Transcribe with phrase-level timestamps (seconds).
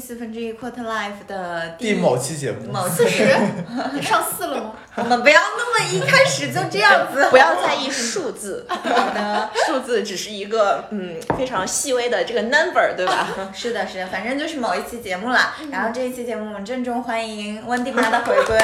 [0.00, 3.28] 四分之一 quarter life 的第某期节目，某四十，，
[3.92, 4.72] 你上四了吗？
[4.96, 9.50] 我们不要那么一开始就这样子，不要在意数字，好的。
[9.66, 13.28] 数字只是一个嗯非常细微的这个 number，对吧？
[13.54, 15.54] 是的，是的，反正就是某一期节目啦。
[15.70, 18.58] 然后这一期节目，我们郑重欢迎温蒂妈的回归。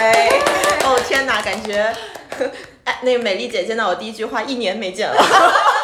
[0.85, 1.95] 哦天哪，感觉，
[2.85, 5.76] 哎，那个美丽姐见到我第一句话，一年没见了。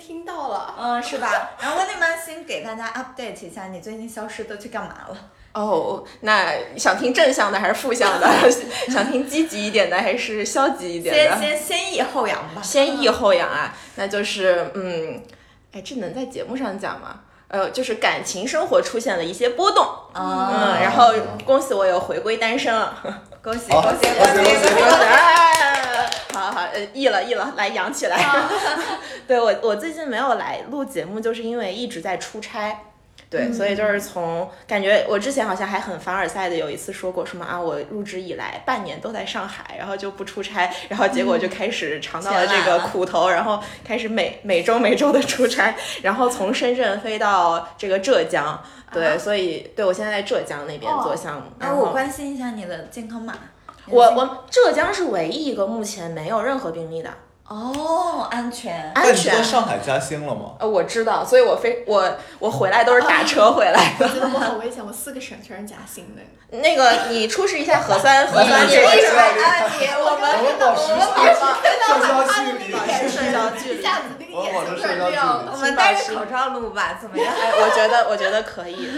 [0.00, 0.74] 听到了。
[0.76, 1.50] 嗯，是吧？
[1.60, 5.16] 然后温蒂妈先给大家 update 一下，你最近消失都去干嘛了？
[5.52, 8.28] 哦，那想听正向的还是负向的？
[8.88, 11.36] 想听积极一点的还是消极一点的？
[11.36, 12.62] 先先先抑后扬吧。
[12.62, 15.22] 先抑后扬啊，那就是嗯，
[15.72, 17.20] 哎，这能在节目上讲吗？
[17.50, 21.12] 呃，就是感情生活出现了一些波动，啊嗯，然后
[21.44, 22.96] 恭喜我又回归单身了，
[23.42, 24.90] 恭喜恭喜 恭喜恭喜
[26.32, 28.16] 好好，呃，易了易了，来扬起来。
[29.26, 32.78] 对我，我最近没有来录节目，就是因为一直在出差。
[33.30, 45.72] 对，所以就是从感觉我之前好像还很凡尔赛的有一次说过什么啊，我入职以来半年都在上海，然后就不出差，然后结果就开始尝到了这个苦头，然后开始每每周每周的出差，
[46.02, 48.60] 然后从深圳飞到这个浙江，
[48.92, 51.52] 对，所以对我现在在浙江那边做项目。
[51.60, 53.34] 那然后我关心一下你的健康码。
[53.86, 57.10] 我我浙江是唯一一个目前没有任何病例的，
[57.50, 58.92] 哦，安全。
[58.94, 59.42] 安但你。
[59.42, 60.52] 上海嘉兴了吗？
[60.60, 64.06] 呃，我知道，所以我非我我回来都是打车回来的。
[64.06, 66.22] 我觉得我好危险，我四个省全是嘉兴的。
[66.58, 69.46] 那个你出示一下核酸核酸你这个为什么之类的。
[69.46, 69.66] 啊？
[69.80, 70.86] 你我们我们保持
[71.86, 72.62] 社交距离，
[73.08, 75.52] 社交距离一下子那个我保眼睛突持社交距然亮了。
[75.52, 77.26] 我们戴着口罩录吧，怎么样？
[77.34, 78.88] 哎，我觉得我觉得可以。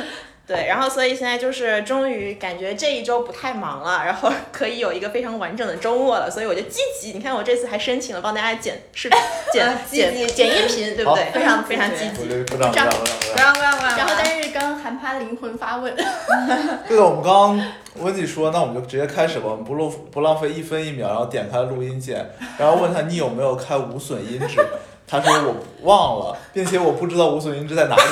[0.45, 7.13] 对，然后所以现在就是终于感觉这一周不太忙了，然后 可以有一个非常完整的周末了，所以我就积极。
[7.13, 9.19] 你看我这次还申请了帮大家剪视频、
[9.53, 11.31] 剪啊积极剪剪音频，对不对？
[11.33, 12.27] 非常非常积极。
[12.53, 12.99] 鼓掌鼓掌鼓掌鼓
[13.31, 13.97] 不掌。
[13.97, 15.95] 然后，但是刚韩趴灵魂发问，
[16.89, 17.67] 对的，我们刚刚
[18.01, 24.61] 温迪说，那我们就直接开始吧，我们不录不浪费一分一秒，然后点开录音键，然后问他你有没有开无损音质，
[25.07, 28.03] 他说我忘了，并且我不知道无损音质在哪里。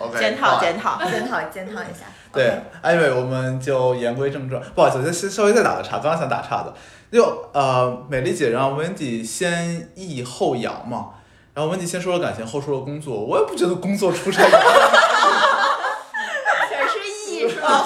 [0.00, 0.98] OK，检讨检讨。
[1.04, 2.06] 检讨检讨一下。
[2.32, 4.62] 对，anyway，我们就言归正传。
[4.74, 6.72] 不好意思，先稍微再打个岔，刚刚想打岔的，
[7.12, 11.10] 就呃，美丽姐让 Wendy 先抑后扬嘛，
[11.54, 14.48] 然后 Wendy 先说了感情，后说了工作，我也不觉得工作出差有
[16.70, 17.84] 全是抑是吧，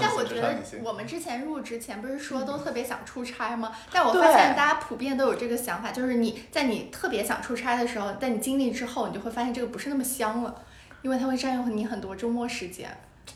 [0.00, 0.54] 但我觉得。
[0.82, 3.72] 我们之前入职前不是说都特别想出差吗？
[3.92, 10.54] 但我对发现大家普遍都有这个想法，就是你在你特别想出差的时候，在你经历之后，你就会发现这个不是那么香了，
[11.02, 12.88] 因为它会占用你很多周末时间。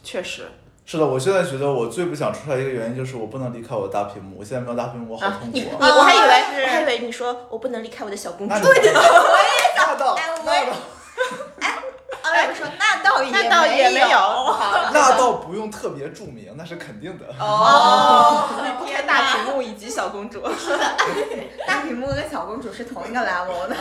[0.02, 0.48] 确实
[0.84, 5.88] 是的，我现在觉得我最不想出差一个原因就是我不能离开我的大屏幕，我现在没有大屏幕，我好啊，痛苦啊。
[5.96, 8.60] 我还以为还以为你说我不能离开我的小公主 呢。
[8.64, 10.74] 我也想到哎我
[12.22, 14.16] 哎，我说那倒也那倒也没有有。
[14.96, 17.26] 那倒不用特别著名，那是肯定的。
[17.38, 18.48] 哦，
[18.84, 20.40] 离开大屏幕以及小公主。
[21.66, 23.76] 大屏幕跟小公主是同一个 level 的。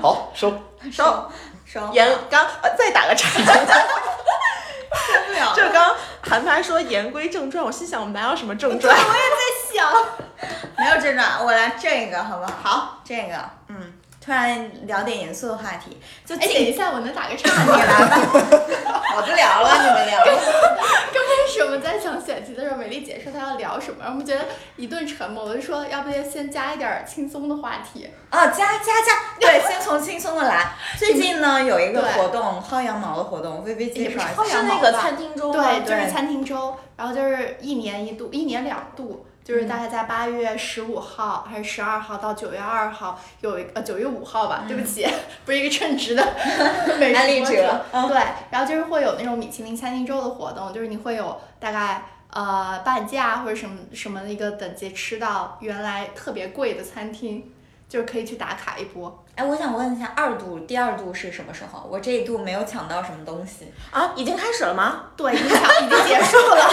[0.00, 0.52] 好，收。
[0.90, 1.30] 收
[1.64, 3.44] 收言刚呃再打个岔，受
[5.26, 5.54] 不了。
[5.54, 8.92] 就刚韩寒说言归正传，我心想我们哪有什么正传？
[8.92, 10.04] 我也在想，
[10.76, 12.52] 没有正传，我来这个好不好？
[12.62, 13.38] 好，这个，
[13.68, 13.91] 嗯，
[14.24, 17.70] 突然聊点严肃的话题，就哎，等一下，我能打个岔 你？
[17.70, 18.18] 来吧，
[19.16, 20.24] 我不聊了，你们聊。
[20.24, 24.46] 刚开始我们在想选题的时候，美丽姐说她要聊什么，然后我们觉得
[24.76, 28.08] 一顿沉默，我就说要不要先加一点儿轻松的话题。
[28.30, 30.72] 啊，加加加，对，先从轻松的来。
[30.96, 34.28] 最近呢有一个活动，薅羊毛的活动，微微介绍一下。
[34.36, 35.52] 薅羊是那个餐厅周？
[35.52, 45.06] 对，就是餐厅周，然后就是一年一度，一年两度，就是大概在八月十五号还是十二号到九月二号有一个呃九月五号吧，对不起，
[45.44, 46.22] 不是一个称职的
[46.98, 48.08] 美食博者主。
[48.08, 52.02] 对，然后就是会有那种米其林餐厅周的活动，就是你会有大概。
[52.34, 57.52] 呃，半价或者什么什么的一个等级吃到原来特别贵的餐厅，
[57.90, 59.22] 就是可以去打卡一波。
[59.34, 61.86] 哎，我想问一下，二度第二度是什么时候？
[61.90, 65.10] 我这一度没有抢到什么东西，啊，已经开始了吗？
[65.14, 66.70] 对，已经抢，已经结束了。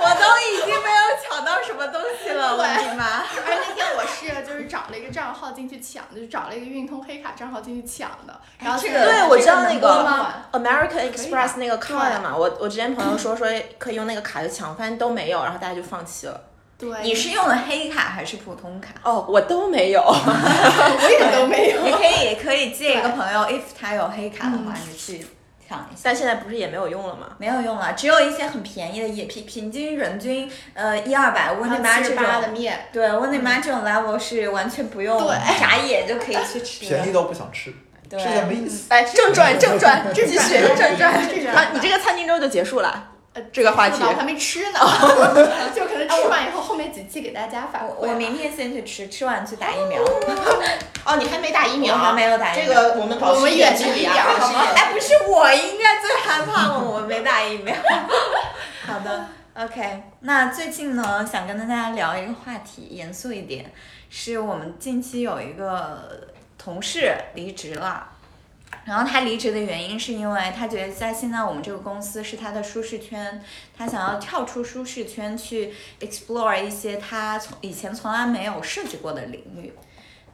[0.00, 0.97] 我都已经没有
[1.38, 3.20] 抢到什么东西了，我的妈！
[3.20, 13.46] 而 那天我是就是找了一个账号进去抢，就是找了一个运通黑卡账号进去抢的，然后这个对，我知道那个 American Express 那个 card 嘛，我我之前朋友说说
[13.78, 16.40] 可以用那个卡去抢，发现都没有，然后大家就放弃了。
[16.76, 18.94] 对，你是用的黑卡还是普通卡？
[19.04, 20.00] 哦，我都没有。
[20.02, 21.82] 我也都没有。
[21.82, 25.24] 你可以可以借一个朋友，if 他有黑卡的话，你去
[25.68, 26.00] 抢一下。
[26.04, 27.28] 但现在不是也没有用了吗？
[27.38, 36.96] 没有用了，只有一些很便宜的，也平平均人均呃一二百，温内妈这七十八的种，面，对温内妈这种 level 是完全不用对眨眼就可以去吃的。
[36.96, 37.74] 便宜到不想吃。
[38.10, 38.86] 对是一样的意思。
[38.88, 41.28] 哎，正转正转，继续正转。
[41.28, 43.10] 正传好，你这个餐厅之后就结束了。
[43.34, 44.80] 呃这个话题我还没吃呢，
[45.74, 47.86] 就可能吃完以后后面几期给大家反馈。
[47.98, 50.02] 我我明天先去吃，吃完去打疫苗。
[51.04, 51.94] 哦，你还没打疫苗？
[51.94, 56.78] 我还没有打疫这苗个我们保持我们远距离啊，好吗哎，不是我应该最害怕吗？
[56.78, 57.74] 我没打疫苗。
[58.86, 60.02] 好的，OK。
[60.20, 63.70] 那最近呢，想跟大家聊一个话题，严肃一点，
[64.10, 68.08] 是我们近期有一个同事离职了。
[68.88, 73.40] 然后他离职的原因是因为他觉得在现在我们这个公司是他的舒适圈，
[73.76, 79.74] 他想要跳出舒适圈去 explore 一些他从以前从来没有涉及过的领域。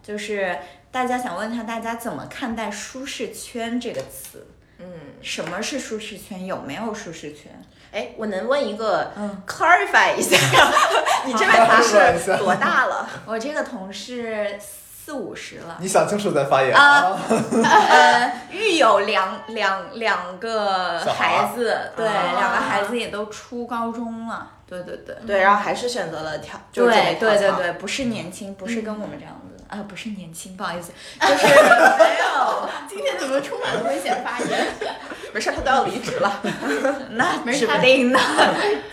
[0.02, 0.56] 就是
[0.92, 4.46] 大家想问他，大家怎么看待舒适圈这个词？
[4.78, 4.86] 嗯，
[5.20, 6.46] 什么是舒适圈？
[6.46, 7.50] 有没有舒适圈？
[7.90, 10.36] 哎，我能问一个嗯 clarify 一下，
[11.26, 13.08] 你这位同事 多大了？
[13.24, 14.58] 我这个同事
[15.04, 17.14] 四五十了，你想清楚再发言啊
[17.62, 25.14] 呃，育有两两两个小孩孩子，对，啊两个孩子也都初高中了，对对对。
[25.26, 30.90] 对，然后还是选择了跳，就是这对对对对，不是年轻，不是跟我们这样子，啊，不是年轻，不好意思，
[31.20, 34.66] 就是没有，今天怎么充满了危险发言？
[35.34, 36.40] 没事，他都要离职了。
[37.10, 38.18] 那指不定呢，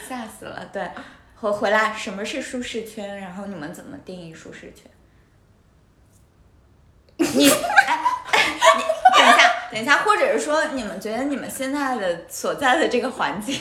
[0.09, 0.61] 吓死了。
[0.73, 0.91] 对，
[1.39, 3.17] 回回来，什么是舒适圈？
[3.21, 4.91] 然后你们怎么定义舒适圈？
[7.17, 7.99] 你哎
[8.31, 8.45] 哎，
[8.77, 8.83] 你
[9.17, 13.59] 等一下，等一下，或者是说，你们觉得你们现在的所在的这个环境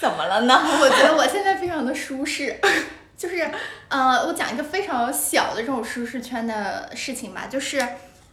[0.00, 0.62] 怎么了呢？
[0.80, 2.60] 我觉得我现在非常的舒适，
[3.16, 3.50] 就是
[3.88, 7.84] 呃，我讲一个非常小的这种舒适圈的事情吧，就是。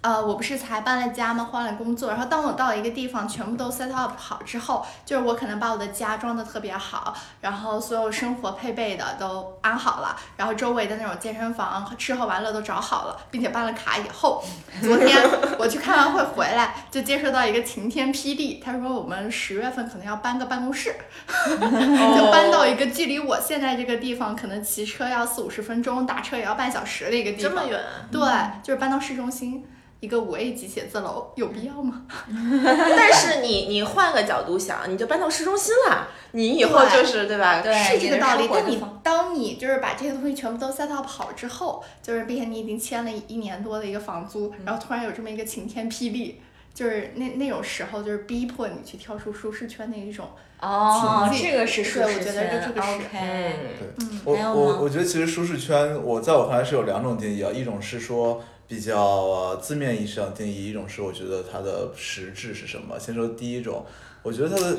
[0.02, 1.48] 呃，我不是才搬了家吗？
[1.52, 14.44] 换了工作，然后当我到一个地方，全部都 set up 好之后，就是我可能把我的家装的特别好，然后所有生活配备的都安好了，然后周围的那种健身房、吃喝玩乐都找好了，并且办了卡以后，
[14.82, 15.22] 昨天
[15.60, 20.96] 我去开完会回来，就接收到一个晴天霹雳，他说我们十月份可能要搬个办公室，
[21.38, 27.52] 就搬到一个距离我现在这个地方可能骑车要四五十分钟，打车也要半小时的一个地方。
[27.52, 27.80] 这么远，
[28.12, 28.22] 对，
[28.64, 29.64] 就是搬到市中心
[30.02, 32.02] 一个五 A 级写字楼，有必要吗？
[32.28, 37.62] 但是你你换个角度想，你就搬到市中心了，你以后就是对吧？
[37.62, 46.42] 对是这个道理但你当你就是把这些东西全部都塞到跑之后，就是并且你已经签了一年多的一个房租，然后突然有这么一个晴天霹雳。
[46.74, 50.26] 就是那那种时候，就是逼迫你去跳出舒适圈的一种，
[50.62, 53.08] 哦，情境这个是舒适对我觉得圈这个是 OK。
[53.14, 53.54] 嗯，
[53.98, 62.98] 对，我我我觉得其实舒适圈，我在我看来是有两种定义啊，一种是说比较呃字面意义上定义，一种是我觉得它的实质是什么。
[62.98, 63.86] 先说第一种，
[64.24, 64.78] 我觉得它的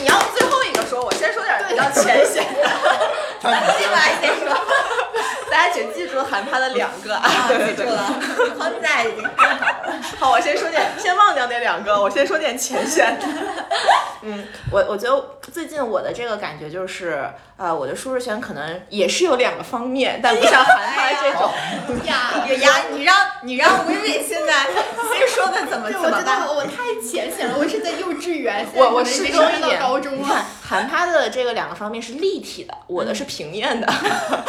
[0.00, 2.62] 你要最后一个说，我先说点比较浅显的。
[3.42, 4.48] 这个还先说，
[5.50, 7.30] 大家请记住韩趴的两个啊。
[7.50, 8.10] 记住了，
[8.56, 9.77] 框架已经看好了。
[10.18, 13.26] 好，我先说点，先忘掉那两个，我先说点浅显的。
[14.22, 21.50] 嗯，我我觉得最近我的这个感觉就是，呃，我的舒适圈可能也是有两个方面，但不像韩寒这种。
[22.04, 22.44] 呀。
[22.48, 23.14] 有呀，你让
[23.44, 26.40] 你让薇薇现在先说的怎么对，我觉怎么办？
[26.46, 30.46] 得我太浅显了，我是在幼稚园，现在我我可能已适经升到中一点，高中了。
[30.62, 33.86] 韩趴的这个两个方面是立体的，我的是平面的。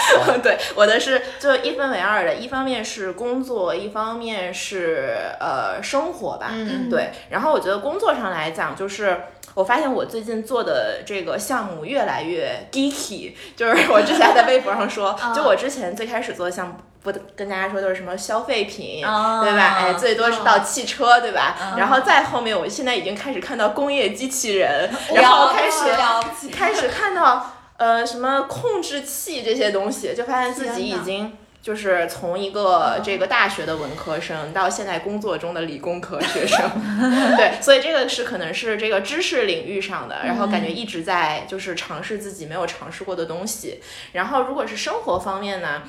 [0.44, 6.50] 对，我的是就一分为二的，一方面是工作，一方面是呃生活吧。
[6.52, 7.12] 嗯对。
[7.30, 9.22] 然后我觉得工作上来讲，就是
[9.54, 16.74] 我发现我最近做的这个项目越来越 geeky，就是我之前还在微博上说， 就我之前最开始做的项目。
[17.02, 19.78] 不跟大家说都是什么消费品，哦对吧？
[19.80, 21.56] 哎，最多是到汽车，对吧？
[21.62, 36.70] 嗯然后再后面，我现在已经开始看到工业机器人，然后开始开始看到呃什么控制器这些东西，就发现自己已经就是从一个这个大学的文科生到现在工作中的理工科学生，
[37.38, 43.82] 对，所以这个是可能是这个知识领域上的，然后感觉一直在就是尝试自己没有尝试过的东西。
[44.12, 45.84] 然后如果是生活方面呢？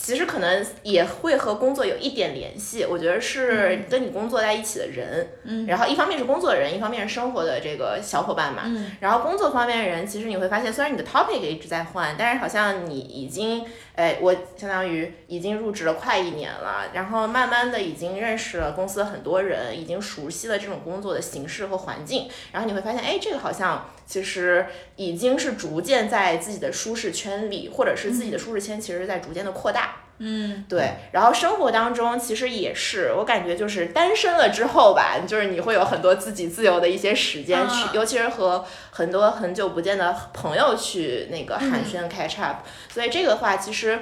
[0.00, 5.66] 其实可能也会和工作有一点联系，我觉得是跟你工作在一起的人，嗯。
[5.66, 8.92] 然后一方面是工作的人，一方面是生活的这个小伙伴嘛，嗯。
[9.00, 13.64] 然后工作方面的人，其实你会发现，虽然你的 topic 一直在换，但是好像你已经，
[13.98, 29.96] 哎，我相当于已经入职了快一年了，然后慢慢的已经认识了公司很多人，已经熟悉了这种工作的形式和环境，然后你会发现，哎，这个好像其实已经是逐渐在自己的舒适圈里，或者是自己的舒适圈其实是在逐渐的扩大。
[30.18, 42.58] 嗯，对，然后生活当中其实也是，我感觉就是单身了之后吧，就是你会有很多自己自由的一些时间去，嗯尤其是和很多很久不见的朋友去那个寒暄 catch up，、
[42.92, 43.98] 所以这个的话其实。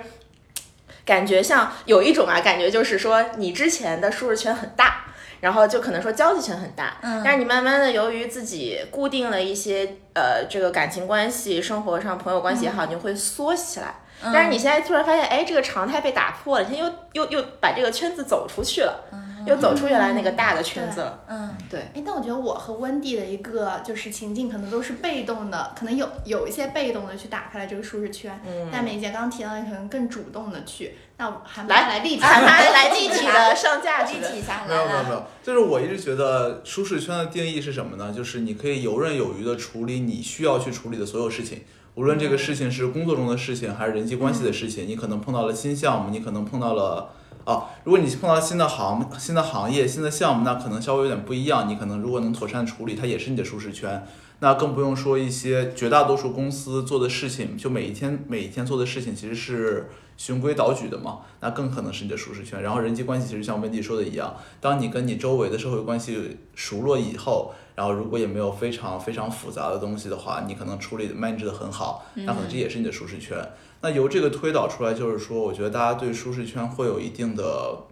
[1.05, 5.05] 感觉像有一种啊，感觉就是说你之前的舒适圈很大。
[5.39, 13.97] 然后就可能说交际圈很大，嗯但是你慢慢的由于自己固定了一些呃这个感情关系、生活上朋友关系也好，你就会缩起来。
[14.23, 19.05] 但是你现在突然发现，哎，这个常态被打破了，你现在又又又把这个圈子走出去了，
[19.47, 21.21] 又走出原来那个大的圈子了。
[21.29, 28.69] 嗯对，哎，但我觉得我和温蒂的一个就是情境，可能都是被动的，可能有有一些被动的去打开了这个舒适圈，嗯。
[28.73, 30.97] 但美姐刚刚提到的可能更主动的去。
[31.19, 38.13] 那我还来来立体，来立体的上价值的具体一下 没有，没有没有，就是我一直觉得舒适圈的定义是什么呢？
[38.15, 41.65] 就是你可以游刃有余的处理你需要去处理的所有事情，
[41.97, 47.11] 无论这个事情是工作中的事情还是人际关系的事情，你可能碰到了新项目，你可能碰到了。
[47.47, 51.67] 哦，如果你碰到新的行、新的行业、新的项目，那可能稍微有点不一样。
[51.67, 54.07] 你可能如果能妥善处理，它也是你的舒适圈。
[54.41, 59.89] 那更不用说一些绝大多数公司做的事情，就每一天每一天做的事情其实是
[60.19, 62.61] 循规蹈矩的嘛，那更可能是你的舒适圈。
[62.63, 73.39] 然后人际关系其实像温迪说的一样，当你跟你周围的社会关系熟络以后，然后如果也没有非常非常复杂的东西的话，你可能处理 manage 的很好，那可能这也是你的舒适圈。
[73.83, 77.85] 那由这个推导出来，就是说，我觉得大家对舒适圈会有一定的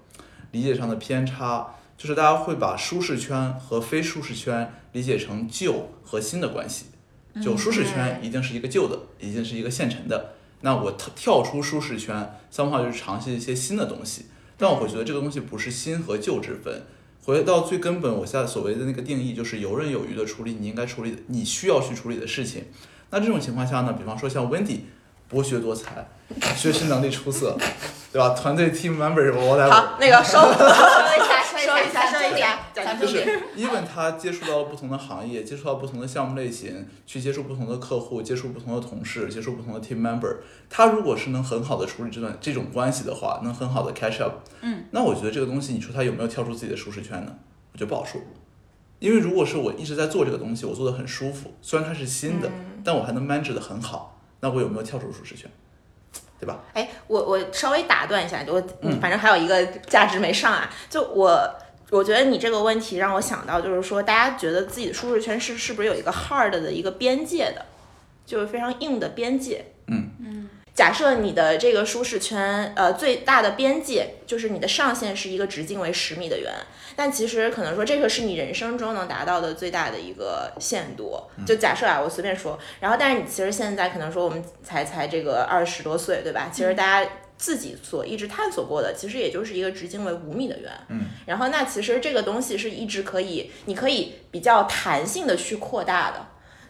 [0.51, 6.87] 理解上的偏差，就是大家会把舒适圈和非舒适圈理解成旧和新的关系。
[7.43, 10.35] 就舒适圈一定是一个旧的，一定是一个现成的。
[10.61, 14.27] 那我跳跳出舒适圈，三号就是尝试一些新的东西。
[14.57, 16.83] 但我会觉得这个东西不是新和旧之分，
[17.25, 22.67] 回到最根本，我现在所谓的那个定义就是游刃有余的处理你应该处理的、你需要去处理的事情。
[23.11, 24.81] 那这种情况下呢，比方说像 Wendy，
[25.29, 26.07] 博学多才，
[26.55, 27.57] 学习能力出色，
[28.13, 28.31] 对吧？
[28.31, 33.07] 团队 team member 我来好，那个收收一下，稍微一下，收一下，讲就。
[33.07, 33.25] 是
[33.57, 40.37] even 他接触到了不同的行业，接触到不同的项目类型，去接触不同的客户，接触不同的同事，接触不同的 team member。
[40.69, 47.37] 他如果是能很好的处理这段这种关系的话，能很好的 catch up，嗯，那我觉得这个东西，你说他有没有跳出自己的舒适圈呢？
[47.73, 48.21] 我觉得不好说。
[48.99, 52.51] 因为如果是我一直在做这个东西，我做的很舒服，虽然它是新的，
[52.83, 55.51] 但我还能 manage 的很好，那我有没有跳出舒适圈？
[56.41, 56.61] 对吧？
[56.73, 61.55] 哎，我我稍微打断一下，我嗯反正还有一个价值没上啊，就我。
[61.95, 67.67] 我觉得你这个问题让我想到，就是说，大家觉得自己的舒适圈是是不是有一个 hard 的一个边界的，
[68.27, 69.67] 就是非常硬的边界。
[69.87, 70.49] 嗯嗯。
[70.75, 76.53] 假设你的这个舒适圈，呃，最大的边界就是你的上限是一个直径为十米的圆，
[76.97, 81.17] 但其实可能说这个是你人生中能达到的最大的一个限度。
[81.47, 86.51] 就假设啊，我随便说，然后但是你其实现在可能说我们才才这个二十多岁，对吧？
[86.53, 90.71] 其实大家自己所一直探索过的，其实也就是一个直径为五米的圆。
[90.89, 91.07] 嗯。
[91.27, 96.27] 然后那其实这个东西是一直可以，你可以比较弹性的去扩大的。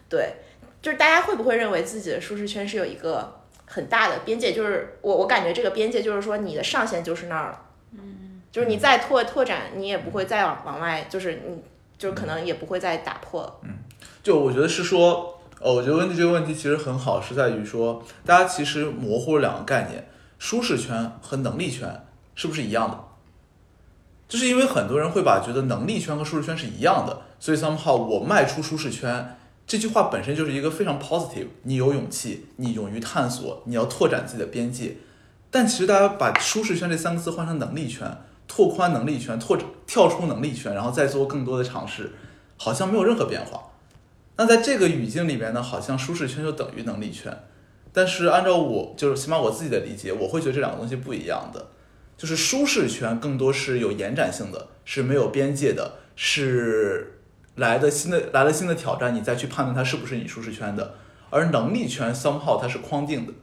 [0.09, 0.33] 对，
[0.81, 4.53] 就是大家会不会认为自己的舒适圈是有一个很大的边界？
[4.53, 7.61] 就是我我感觉这个边界就是说你的上限就是那儿了。
[7.91, 8.41] 嗯。
[8.51, 11.61] 就是你再拓拓展，你也不会再往往外，就是你
[11.97, 13.53] 就是可能也不会再打破了。
[13.63, 13.69] 嗯
[14.23, 20.07] 就我觉得是说，呃，我觉得问题这个问题其实很好，是在于说，大家其实模糊了两个概念，
[20.37, 22.99] 舒适圈和能力圈是不是一样的？
[24.27, 29.37] 就是因为很多人会把觉得能力圈和舒适圈是一样的，所以 somehow 我迈出舒适圈
[29.67, 34.97] 这句话本身就是一个非常 positive，你有勇气，你勇于探索，你要拓展自己的边界。
[35.49, 42.11] 但其实大家把舒适圈这三个字换成能力圈，拓宽能力圈，拓展跳出能力圈，然后再做更多的尝试，
[42.57, 43.63] 好像没有任何变化。
[44.37, 47.43] 那在这个语境里面呢，好像舒适圈就等于能力圈，
[47.95, 51.67] 但是按照我就是起码我自己的理解，我会觉得这两个东西不一样的。
[52.17, 57.21] 就是舒适圈更多是有延展性的，是没有边界的，是
[57.55, 60.95] 来的新的来了新的挑战，你再去判断它是不是你舒适圈的。
[61.29, 63.33] 而能力圈 somehow 它是框定的，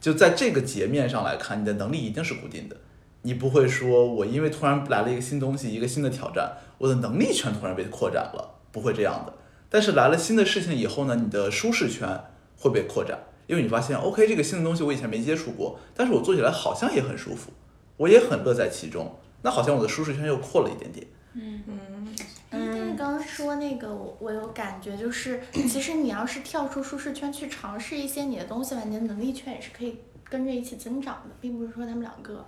[0.00, 2.76] 就在这个截面上来看，你的能力一定是固定的。
[3.22, 9.32] 你不会说我因为突然来了一个新东西，一个新的挑战，我的能力圈突然被扩展了，不会这样的。
[9.68, 12.08] 但是来了新的事情以后呢，你的舒适圈
[12.56, 17.50] 会被扩展，因为你发现 OK 这个新的东西我以前没接触过，但是我做起来好像也很舒服，
[17.96, 21.06] 我也很乐在其中，那好像我的舒适圈又扩了一点点。
[21.34, 22.14] 嗯，
[22.48, 32.46] 但是刚刚说那个，我我有感觉，就是其实你要是跳出舒适圈去尝试一些你的东西吧，你的能力圈也是可以跟着一起增长的，并不是说他们两个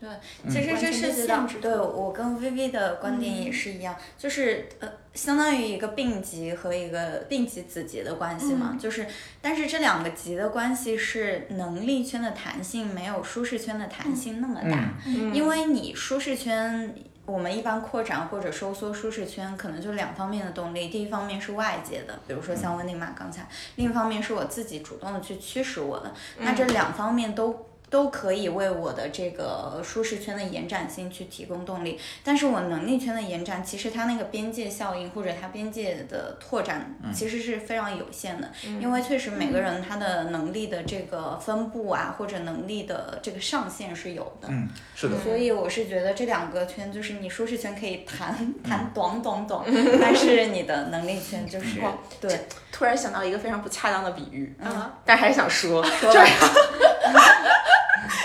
[0.00, 0.08] 对，
[0.48, 9.06] 其实这是限制对我跟 VV 的观点也是一样，就是呃，相当于一个并级和一个并级子级的关系嘛，嗯就是
[9.42, 16.94] 但是这两个级的关系是能力圈的弹性没有舒适圈的弹性那么大，嗯因为你舒适圈。
[17.26, 20.88] 我们一般扩展或者收缩舒适圈，可能就两方面的动力。
[20.88, 23.44] 第一方面是外界的，比如说像温妮玛刚才；
[23.76, 26.12] 另一方面是我自己主动的去驱使我的。
[26.38, 38.48] 那这两方面都都可以为我的这个舒适圈的延展性去提供动力，但是我能力圈的延展，其实它那个边界效应或者它边界的拓展，其实是非常有限的，
[38.80, 44.46] 因为确实每个人他的能力的这个分布啊，或者能力的这个上限是有的。
[44.48, 45.18] 嗯，是的。
[45.18, 49.64] 所以我是觉得这两个圈，就是你舒适圈可以谈谈短短短，
[50.00, 51.80] 但是你的能力圈就是
[52.20, 52.46] 对。
[52.72, 56.26] 突然想到一个非常不恰当的比喻，嗯，但还是想说，说就是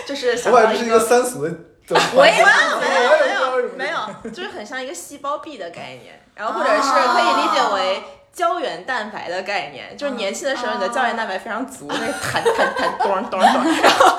[0.06, 1.52] 就是想到我感觉是一个三俗的。
[2.16, 2.46] 我也没有
[2.80, 8.04] 没有没有，就是很像一个细胞壁的概念，然后或者是可以理解为
[8.36, 14.18] 胶原蛋白的概念，就是年轻的时候你的胶原蛋白非常足，那弹弹弹咚咚咚，然后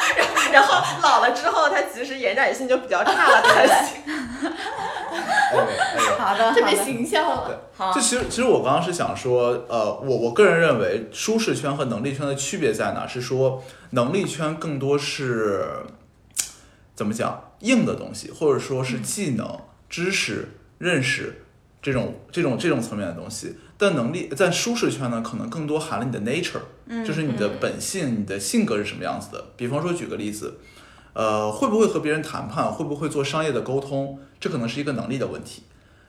[0.50, 3.68] 然后老了之后它其实延展性就比较差了， 对。
[5.48, 7.46] 哎哎好的，特别形象了。
[7.46, 7.92] 对，好。
[7.92, 13.06] 就其实其实我刚刚是想说，呃，我我个人认为舒适圈和能力圈的区别在哪？
[13.06, 15.84] 是说能力圈更多是
[16.96, 21.44] 怎么讲硬的东西，或者说是技能、知识、认识
[21.80, 23.58] 这种这种这种层面的东西。
[23.78, 29.52] 但能力在舒适圈呢，可能更多含了你的 nature，就是你的本性、你的性格是什么样子的。
[29.56, 30.58] 比方说，举个例子，
[31.12, 35.64] 呃，会不会和别人谈判，会不会做商业的沟通，这可能是一个能力的问题。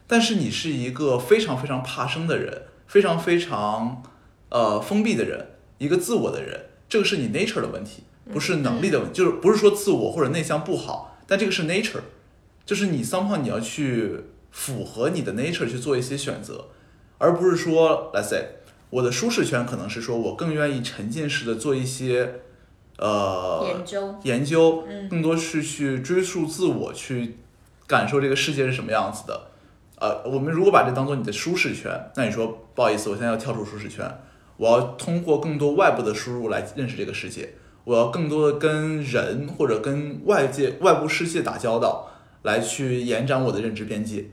[0.07, 4.01] 但是你是一个非常非常怕生的人，非常非常
[4.50, 5.47] 呃封闭的人，
[5.77, 12.00] 一个自我的人，这个是你 nature 的问题，不是能力的问题，就是不是说自我或者内向不好，但这个是 nature，
[12.65, 14.15] 就是你 somehow 你要去
[14.51, 16.67] 符合你的 nature 去做一些选择，
[17.17, 18.45] 而不是说 let's say
[18.89, 22.41] 我的舒适圈可能是说我更愿意沉浸式的做一些
[22.97, 27.38] 呃研究，研究，嗯更多是去追溯自我，去
[27.86, 29.47] 感受这个世界是什么样子的。
[30.00, 34.05] 呃，我们如果把这当做你的舒适圈，那你说不好意思，我现在要跳出舒适圈，
[34.57, 42.11] 我要通过更多外部的输入来认识这个世界，我要更多的跟人或者跟外界外部世界打交道，
[42.44, 44.25] 来去延展我的认知边界。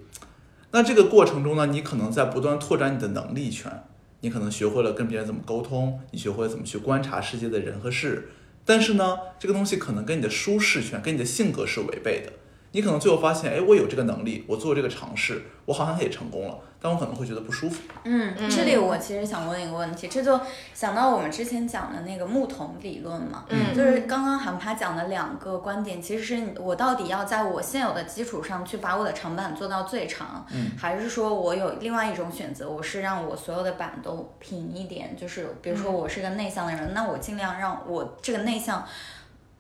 [0.75, 3.85] 那这个过程中呢，你可能在不断拓展你的能力圈，
[4.23, 8.31] 你可能学会了跟别人怎么沟通，你学会了怎么去观察世界的人和事。
[8.65, 12.33] 但是呢，这个东西可能跟你的舒适圈、跟你的性格是违背的。
[12.75, 17.81] 你可能最后发现，哎，我有这个能力，我做这个尝试，我好像也成功了，但我可能会觉得不舒服。
[18.03, 20.41] 嗯，这里我其实想问一个问题，这就
[20.75, 38.85] 想到我们之前讲的那个木桶理论嘛，嗯就是刚刚韩帕讲的两个观点，其实是我到底要在我现有的基础上去把我的长板做到最长，嗯还是说我有另外一种选择，我是让我所有的板都平一点，就是比如说我是个内向的人，那我尽量让我这个内向。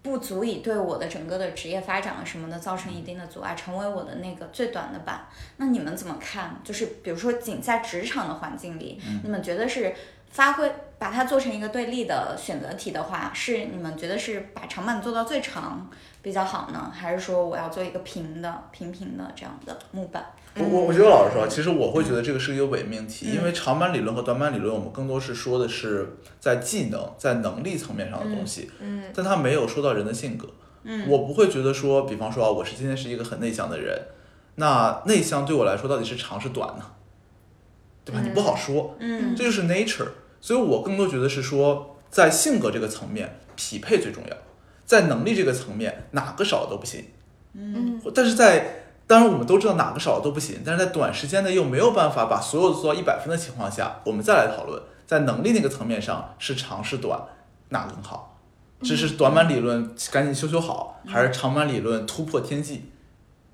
[0.05, 5.27] 不足以对我的整个的职业发展啊什么的造成一定的阻碍，成为我的那个最短的板。
[5.57, 6.61] 那你们怎么看？
[6.63, 9.95] 就是比如说仅在职场的环境里，你们觉得是
[10.31, 15.91] 发挥把它做成一个对立的选择题的话，是你们觉得是把长板做到最长
[16.21, 20.23] 比较好呢，还是说我要做一个平的平平的这样的木板？
[20.57, 30.49] 我我我觉得老实说，其实我会觉得这个是一个伪命题，嗯因为长板理论和短板理论，我们更多是说的是在技能、在能力层面上的东西，嗯但它没有说到人的性格。
[30.85, 33.99] 嗯我不会觉得说，比方说啊，我是今天是一个很内向的人，
[34.57, 36.85] 那内向对我来说到底是长是短呢？
[38.05, 38.21] 对吧？
[38.23, 40.09] 你不好说，嗯这就是 nature。
[40.41, 44.37] 所以我更多觉得是说，在性格这个层面，匹配最重要；
[44.85, 47.03] 在能力这个层面，哪个少都不行。
[47.55, 57.21] 嗯但是在当然我们都知道哪个少了都不行，但是在短时间内又没有办法把所有做到一百分的情况下，我们再来讨论在能力那个层面上是长是短
[57.69, 58.39] 哪个更好？
[58.83, 62.85] 这是短板理论赶紧修修好，还是长板理论突破天际？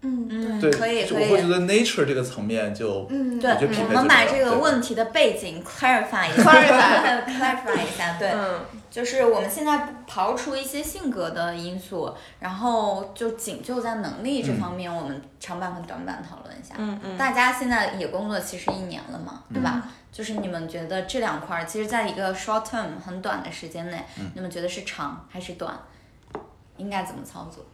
[0.03, 1.49] 嗯嗯，对，可以可以我会觉。
[1.49, 8.61] 得 nature 这个层面就嗯，对，我们把这个问题的背景 clarify 一下 Clarify，clarify 一下，对，嗯
[8.91, 16.75] 就是我们现在刨除一些性格的因素，然后就仅就在能力这方面，我们长板和短板讨论一下。
[16.79, 19.87] 嗯嗯，大家现在也工作其实一年了嘛，对吧？
[20.11, 24.03] 就是你们觉得这两块儿，其实在一个 short term 很短的时间内，
[24.35, 25.79] 你们觉得是长还是短？
[26.79, 27.65] 应该怎么操作？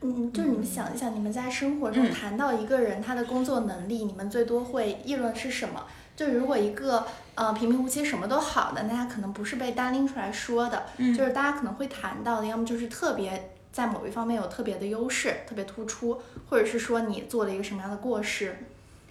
[0.00, 5.84] 嗯，就是你们想一想，你们在生活中嗯谈到一个人他的工作能力，你们最多会议论是什么？
[6.14, 18.56] 就如果一个呃平平无奇什么都好的，那他可能不是被单拎出来说的，嗯就是大家可能会谈到的，要么就是特别在某一方面有特别的优势，特别突出，或者是说你做了一个什么样的过失。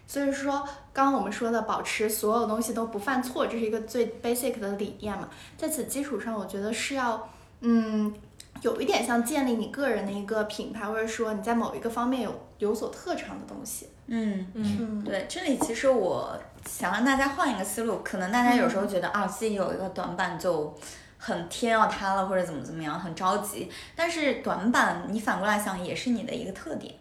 [0.09, 5.27] 所以说，刚刚我们说的保持所有东西都不犯错，这是一个最 basic 的理念嘛。
[5.57, 8.13] 在此基础上，我觉得是要，嗯，
[8.61, 13.89] 有一点像建立你个人的一个品牌，或者说你在某一个方面有有所特长的东西。
[14.07, 20.73] 嗯，嗯，对，这里其实我想让大家换一个思路，可能大家有时候觉得啊，自己有一个短板就
[21.17, 23.69] 很天要塌了或者怎么怎么样，很着急。
[23.95, 26.93] 但是短板你反过来想也是你的一个特点，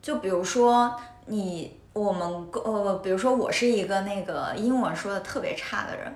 [0.00, 0.94] 就比如说
[1.26, 6.12] 你我们呃，比如说我是一个那个英文说的特别差的人。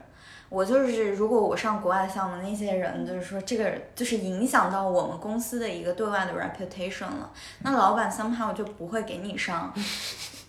[0.49, 7.31] 我就是，如果我上国外项目，那些人就是说，这个就是影响到我们公司的一个对外的 reputation 了。
[7.63, 9.73] 那老板 somehow 就不会给你上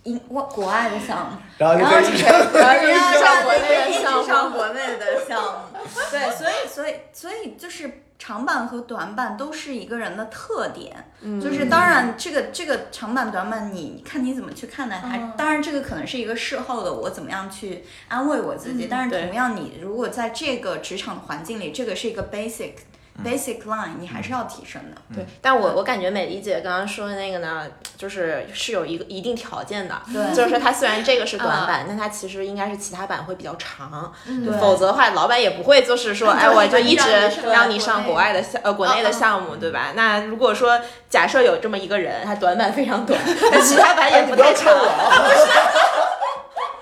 [0.08, 5.80] 英国国外的项目，然后就然后就可以可以，然后就一直上国内的一直项目上国内的项目。
[6.10, 10.96] 对，所以所以所以就是长板和短板都是一个人的特点。
[11.42, 15.18] 就是当然这个这个长板短板你看你怎么去看待它。
[15.18, 22.74] 嗯当然这个可能是一个事后的我怎么样去安慰我自己，但是同样你如果在这个职场环境里，这个是一个 basic。
[23.24, 27.66] Basic line 你还是要提升的，对，但我我感觉美丽姐刚刚说的那个呢，
[27.98, 37.10] 就是是有一个一定条件的，对就是说它虽然这个是短板，但它其实应该是其他板会比较长，嗯否则的话，老板也不会就是说，哎，我就一直
[37.52, 39.94] 让你上国国外的项呃国内的项目，对吧？
[39.96, 43.20] 那如果说假设有这么一个人，他短板非常短，
[43.52, 45.26] 但其他板也不太长，我啊。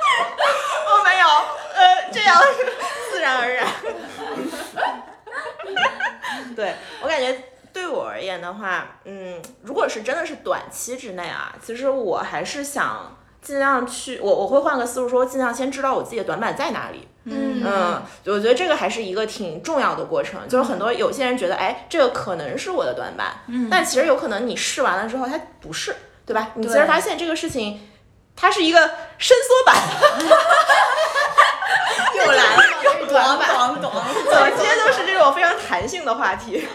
[0.87, 1.27] 我没有，
[1.75, 2.41] 呃，这样
[3.11, 3.67] 自然而然。
[6.57, 7.37] 对我感觉，
[7.73, 17.07] 对我而言的话，嗯，如果是真的是短期之内啊，其实我还是想尽量去，我我会换个思路说，尽量先知道我自己的短板在哪里。
[17.27, 20.47] 嗯嗯，我觉得这个还是一个挺重要的过程。
[20.47, 26.51] 就是很多有些人觉得，哎，这个可能是我的短板，嗯但其实有可能你试完了之后，它不是，对吧？
[26.53, 27.81] 你其实发现这个事情，
[28.35, 28.79] 它是一个
[29.17, 29.75] 伸缩版。
[32.15, 33.47] 又来了，短板。
[33.56, 33.91] 懂懂
[34.30, 36.67] 怎么今天都是这种非常弹性的话题？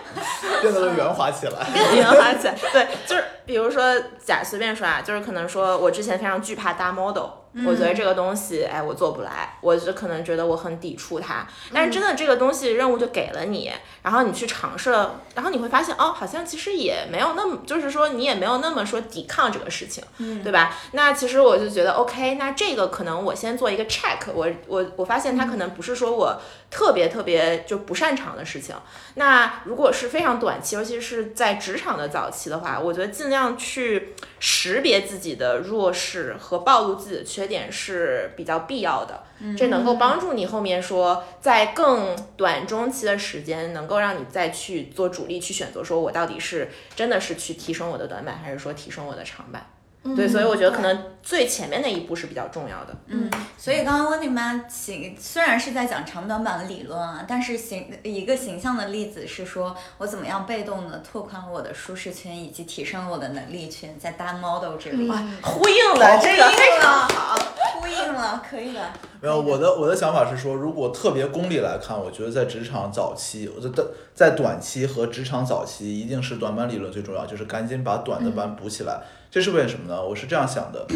[0.60, 1.66] 变得圆滑起来。
[1.72, 2.54] 更圆滑起来。
[2.72, 7.26] 对，就是比如说，假随便说啊，就是可能说我之前非常惧怕大 model，、
[7.66, 11.46] 我觉得这个东西，哎，我做不来，我就可能觉得我很抵触它。
[11.74, 20.76] 但是真的这个东西任务就给了你，然后你去尝试了，然后你会发现，哦，好像其实也没有那么，就是说你也没有那么说抵抗这个事情，嗯对吧？
[20.92, 28.76] 那其实我就觉得 OK，那这个可能我先做一个 check，我我我发现它可能不是说我特别特别就不擅长的事情。
[29.14, 39.22] 那如果是非常短期，尤其是在职场的早期的话，我觉得尽量去识别自己的弱势和暴露自己的缺点是比较必要的。
[39.56, 49.70] 这能够帮助你后面说，在更短中期的时间，能够让你再去做主力去选择，说我到底是真的是去提升我的短板，还是说提升我的长板。
[50.16, 52.96] 对，所以我觉得可能最前面那一步是比较重要的。
[53.08, 65.10] 嗯，所以刚刚温妮妈形虽然是在讲长短板的理论啊，但是形一个形象的例子是说我怎么样被动的拓宽我的舒适圈，以及提升我的能力圈，在搭 model 这里。
[65.10, 67.38] 嗯呼应了这个非常好。
[67.80, 68.80] 呼应了，可以的。
[69.22, 79.00] 没有，我的我的想法是说，如果特别功利来看，我觉得在职场早期，我觉得在短期和职场早期，一定是短板理论最重要，就是赶紧把短的板补起来。
[79.30, 80.04] 这是为什么呢？
[80.04, 80.86] 我是这样想的，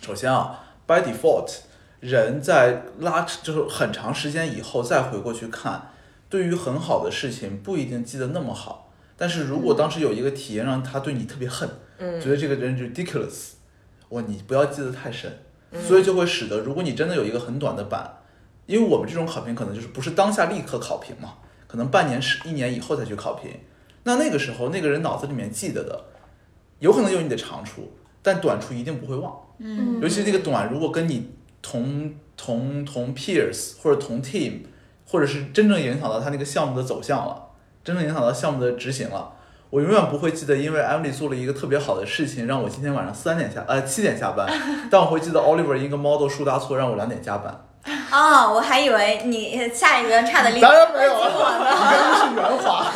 [0.00, 1.50] 首先啊，by default，
[2.00, 5.90] 人在拉就是很长时间以后再回过去看，
[6.30, 8.92] 对于很好的事情不一定记得那么好。
[9.18, 13.52] 但是如果当时有一个体验让他对你特别恨，嗯觉得这个人 ridiculous，
[14.10, 15.32] 哇，你不要记得太深，
[15.72, 18.18] 所以就会使得如果你真的有一个很短的板，
[18.66, 21.34] 因为我们这种考评可能就是不是当下立刻考评嘛，
[21.66, 23.50] 可能半年是一年以后再去考评，
[24.04, 26.04] 那那个时候那个人脑子里面记得的，
[26.78, 29.34] 有可能有你的长处，但短处一定不会忘。
[29.58, 31.30] 嗯尤其是那个短，如果跟你
[31.62, 34.60] 同同同 peers 或者同 team，
[35.06, 37.50] 或者是真正影响到他那个项目的走向了，
[37.82, 39.32] 真正影响到项目的执行了，
[39.70, 44.48] 我永远不会记得，因为 Emily 做了一个特别好的事情，让我今天晚上三点下呃七点下班，
[44.90, 47.62] 但我会记得 Oliver 一个 model 树大错让我两点加班。
[48.10, 52.90] 哦，我还以为你下一个差的例子当然没有了，我你刚刚是 圆滑。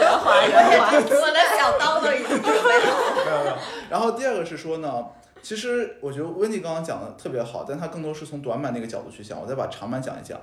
[0.00, 0.92] 圆滑圆 滑。
[0.94, 2.50] 我的小刀都已经准备
[2.86, 3.24] 好了。
[3.24, 3.56] 没有没有。
[3.90, 5.04] 然后第二个是说呢，
[5.42, 9.38] 其实我觉得温迪刚刚讲的特别好，但他更多是从短板那个角度去想。
[9.38, 10.38] 我再把长板讲一讲。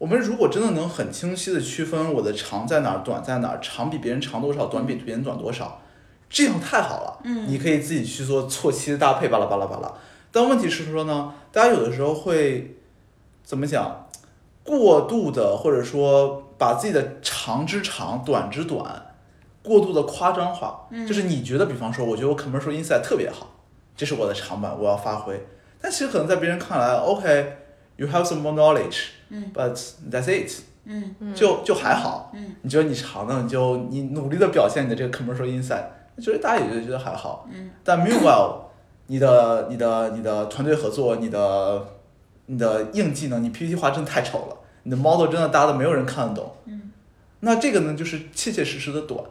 [0.00, 5.78] 我们如果真的能很清晰的区分我的长在哪儿，短在哪儿，长比别人长多少，短比别人短多少，
[6.30, 7.20] 这样太好了。
[7.24, 9.92] 嗯你可以自己去做错期的搭配，巴拉巴拉巴拉。
[10.32, 12.78] 但问题是说呢，大家有的时候会
[13.44, 14.06] 怎么讲？
[14.64, 19.14] 过度的，或者说把自己的长之长，短之短，
[19.62, 20.86] 过度的夸张化。
[20.90, 23.50] 嗯就是你觉得，比方说，我觉得我 commercial insight 特别好，
[23.94, 25.38] 这是我的长板，我要发挥。
[25.78, 29.74] 但其实可能在别人看来，OK，you、have some more knowledge，嗯，but
[30.10, 30.52] that's it，
[30.84, 32.30] 嗯就就还好。
[32.34, 35.84] 嗯你觉得你长呢，你就你努力的表现你的这个 commercial insight，
[36.20, 37.48] 觉得大家也就觉得还好。
[37.52, 38.56] 嗯但 meanwhile，
[39.06, 41.86] 你的你的你的团队合作，你的
[42.46, 46.54] 你的硬技能，你 PPT 画真的太丑了，你的 model 真的搭的没有人看得懂。
[46.66, 46.90] 嗯
[47.40, 49.24] 那这个呢就是切切实实的短。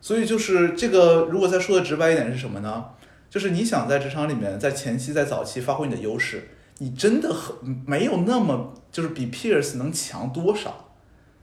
[0.00, 2.86] 所以就是这个，如果再说的直白一点是什么呢？
[3.30, 7.54] 就是你想在职场里面，在前期在早期发挥你的优势，你真的很
[7.86, 10.74] 没有那么就是比 peers 能强多少。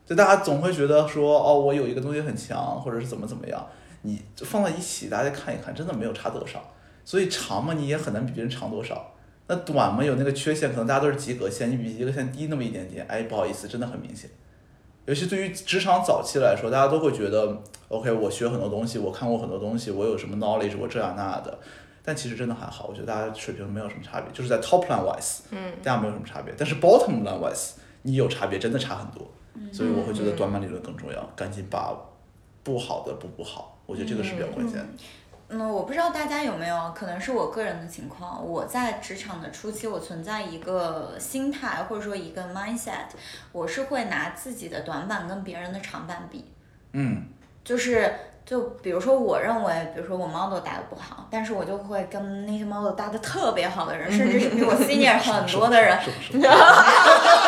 [0.05, 3.63] 就大家总会觉得说，哦，我有一个东西很强，或者是怎么怎么样，
[4.01, 6.59] 你放在一起，大家看一看，真的没有差多少。
[7.05, 9.13] 所以长嘛，你也很难比别人长多少。
[9.47, 14.29] 那短嘛，有那个缺陷，可能大家都是及格线，你比及格线低那么一点点，哎，不好意思，真的很明显。
[15.05, 17.55] 尤其对于职场早期来说，大家都会觉得
[17.87, 21.59] ，OK，我学很多东西，我看过很多东西，我有什么 knowledge，我这样那的。
[22.09, 26.51] 但其实真的还好，我觉得大家水平没有什么差别，就是在 top line wise，嗯，大家没有什么差别。
[26.57, 29.29] 但是 bottom line wise，你有差别，真的差很多。
[29.71, 31.95] 所以我会觉得短板理论更重要，赶紧把
[32.63, 34.87] 不好的补补好，我觉得这个是比较关键的。
[35.49, 38.43] 嗯，我不知道大家有没有，可能是我个人的情况。
[38.43, 43.05] 我在职场的初期，我存在一个心态或者说一个 mindset，
[43.51, 46.45] 我是会拿自己的短板跟别人的长板比。
[46.93, 47.27] 嗯，
[47.63, 48.11] 就是
[48.49, 56.39] 就比如说，我认为，比如说我 model 打的不好，但是我就会跟那些 model 搭的特别好的人，甚至是比我 senior 很多的人， 是不是？
[56.41, 56.63] 当我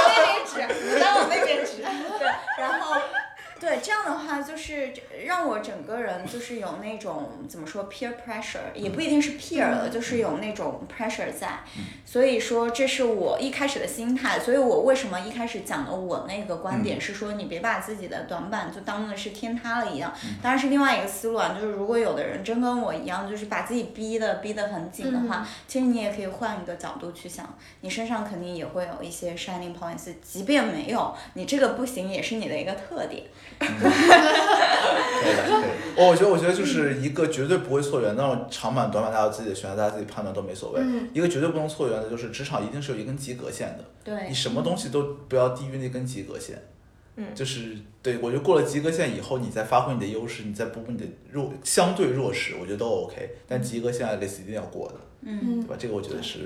[0.07, 1.81] 那边指，当我那边指，
[2.19, 2.27] 对，
[2.59, 3.01] 然后。
[3.59, 4.93] 对，这样的话就是
[5.25, 11.59] 让我整个人就是有那种怎么说 peer pressure，也不一定是 peer 了，就是有那种 pressure 在。
[12.05, 14.39] 所以说这是我一开始的心态。
[14.39, 20.13] 所以我为什么一开始讲的我那个观点是说，你别把自己的短板就当的是天塌了一样。
[20.41, 33.23] 当然是另外一个思路啊，就是如果有的人真跟我一样，就是把自己逼的逼得很紧的话，其实你也可以换一个角度去想，你身上肯定也会有一些 shining points，即便没有，你这个不行也是你的一个特点。
[33.79, 35.69] 可以的，可以。
[35.95, 40.81] 我我觉得，我觉得就是一个绝对不会错缘，那种长板、短板，大家有自己的选择，大家自己判断都没所谓。
[40.81, 46.61] 嗯一个绝对不能错缘的，就是职场一定是有一根及格线的，对你，什么东西都不要低于那根及格线。
[47.17, 53.35] 嗯就是对我觉得过了及格线以后，你再发挥你的优势，你再补补你的弱相对弱势，我觉得都 OK。
[53.49, 55.59] 但及格线 at least 一定要过的，嗯。
[55.61, 55.75] 对吧？
[55.77, 56.39] 这个我觉得是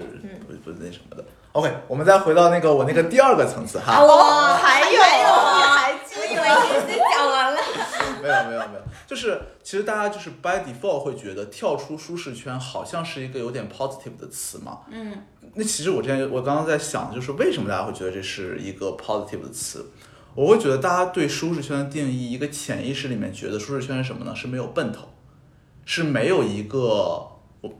[0.47, 1.23] 不不那什么的。
[1.51, 4.03] OK，我们再回到那个我那个第二个层次哈。
[4.03, 5.93] 哇，还有还有，还
[6.47, 7.61] 我已经讲完了。
[8.21, 14.79] 没有没有没有，就是其实大家就是 by default 会觉得跳出舒适圈好像是一个有点 positive 的词嘛。
[14.89, 15.21] 嗯
[15.53, 19.85] 那其实我之前我刚刚在想，就是为什么大家会觉得这是一个 positive 的词？
[20.33, 24.35] 我会觉得大家对舒适圈的定义，一个潜意识里面觉得舒适圈是什么呢？
[24.35, 25.07] 是没有奔头，
[25.85, 27.25] 是没有一个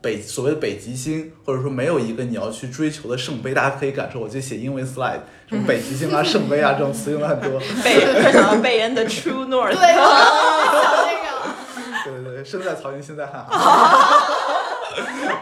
[0.02, 3.54] 北所谓的北极星，或者说没有一个你要去追求的圣杯。
[3.54, 7.60] 大家可以感受，我就写英文 slide，什么北极星啊、圣杯啊这种词用的很多。
[7.84, 11.26] 贝特想要贝恩的 True North，对，那个。
[12.06, 13.50] 对对对，身在曹营心在汉 啊。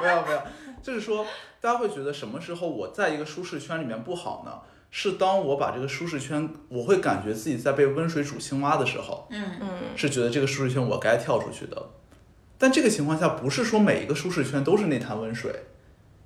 [0.02, 0.42] 没有没有，
[0.82, 1.26] 就是说，
[1.62, 4.52] 大家会觉得什么时候我在一个舒适圈里面不好呢？
[4.96, 11.84] 是当我把这个舒适圈，我会感觉自己在被温水煮青蛙的时候，嗯嗯是觉得这个舒适圈我该跳出去的。
[12.58, 15.52] 但这个情况下，不是说每一个舒适圈都是那潭温水，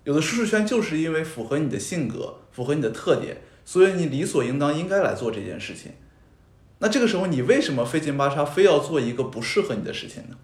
[0.03, 5.93] 有的舒适圈就是因为符合你的性格，符合你的特点，所以你理所应当应该来做这件事情。
[6.79, 10.37] 那这个时候，你为什么费劲巴叉非要做一个不适合你的事情呢？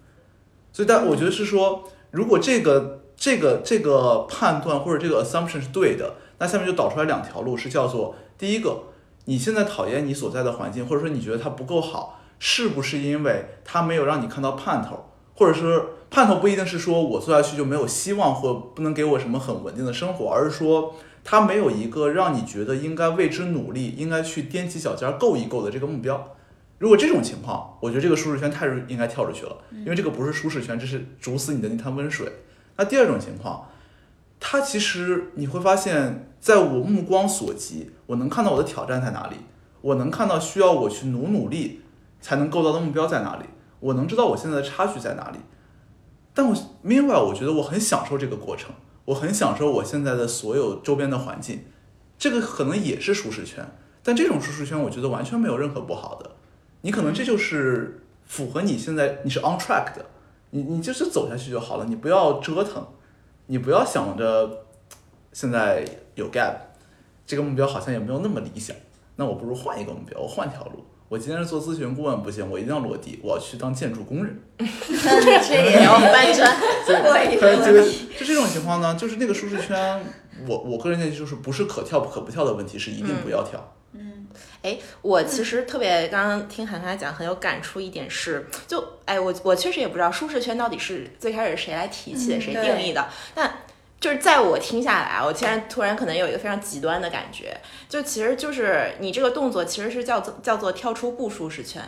[0.71, 8.85] 所以，但我觉得是说，如果这个这个这个判断或者这个 assumption 是对的，那下面就导出来两条路，是叫做第一个，
[9.25, 26.35] 你现在讨厌你所在的环境，或者说你觉得它不够好，是不是因为它没有让你看到盼头，或者是盼头不一定是说我做下去就没有希望或不能给我什么很稳定的生活，而是说它没有一个让你觉得应该为之努力、应该去踮起脚尖够一够的这个目标。
[26.79, 32.29] 如果这种情况，我觉得这个舒适圈太应该跳出去了，因为这个不是舒适圈，这是煮死你的那滩温水。
[32.75, 33.69] 那第二种情况，
[34.39, 39.37] 它其实你会发现，在我目光所及，我能看到我的挑战在哪里，
[39.79, 41.81] 我能看到需要我去努努力
[42.19, 43.45] 才能够到的目标在哪里，
[43.83, 45.39] 我能知道我现在的差距在哪里。
[46.33, 48.73] 但我 meanwhile，我觉得我很享受这个过程，
[49.05, 51.65] 我很享受我现在的所有周边的环境，
[52.17, 53.63] 这个可能也是舒适圈，
[54.01, 56.31] 但这种舒适圈我觉得完全没有任何不好的。
[56.81, 60.05] 你可能这就是符合你现在你是 on track 的，
[60.51, 62.87] 你你就是走下去就好了，你不要折腾，
[63.47, 64.65] 你不要想着
[65.33, 66.55] 现在有 gap，
[67.27, 68.75] 这个目标好像也没有那么理想，
[69.17, 70.83] 那我不如换一个目标，我换条路。
[71.13, 74.35] 我今天是做咨询顾问不行，我一定要落地，我要去当建筑工人。
[74.57, 76.51] 这也要搬砖，
[76.87, 77.83] 对对，这 个
[78.17, 80.03] 就这种情况呢，就是那个舒适圈，
[80.47, 83.75] 我我个人建议就是不是可跳不可不跳的问题，是一定不要跳。
[83.91, 84.25] 嗯
[84.63, 93.53] 哎，我其实特别刚刚听涵涵讲很有感触一点是，就哎我我确实也不知道舒适圈到底是最开始谁来提起的，嗯谁定义的，但。
[94.03, 97.55] 就是在我听下来啊，我突然突然可能有一个非常极端的感觉，
[97.87, 101.81] 就其实就是你这个动作其实是叫做叫做跳出不舒适圈，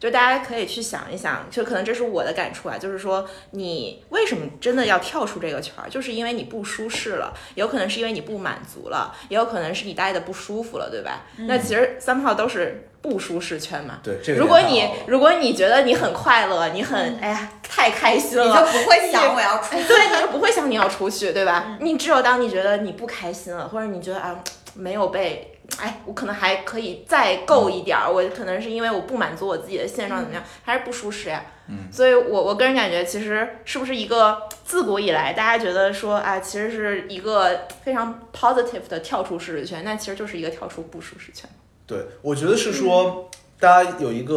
[0.00, 11.26] 就大家可以去想一想，就可能这是我的感触啊，就是说你为什么真的要跳出这个圈儿，就是因为你不舒适了，有可能是因为你不满足了，也有可能是你待的不舒服了，对吧？
[11.46, 13.98] 那其实三炮都是不舒适圈嘛。
[14.02, 19.84] 对，这个如果你如果你觉得你很快乐，你很哎呀太开心了你就，不会想我要出去。
[19.84, 21.76] 对，你就不会想你要出去，对吧？
[21.80, 24.38] 你只有当你觉得你不开心了，或者你觉得啊
[24.74, 31.44] 没有被，哎，我可能还可以再够一点儿，我可能是因为我不满足我自己的现状怎么样，还是不舒适呀。
[31.68, 41.48] 嗯所以我我个人感觉，其实是不是一个自古以来大家觉得说啊，其实是一个非常 positive 的跳出舒适圈，那其实就是一个跳出不舒适圈。
[41.86, 44.34] 对，我觉得是说，大家有一个，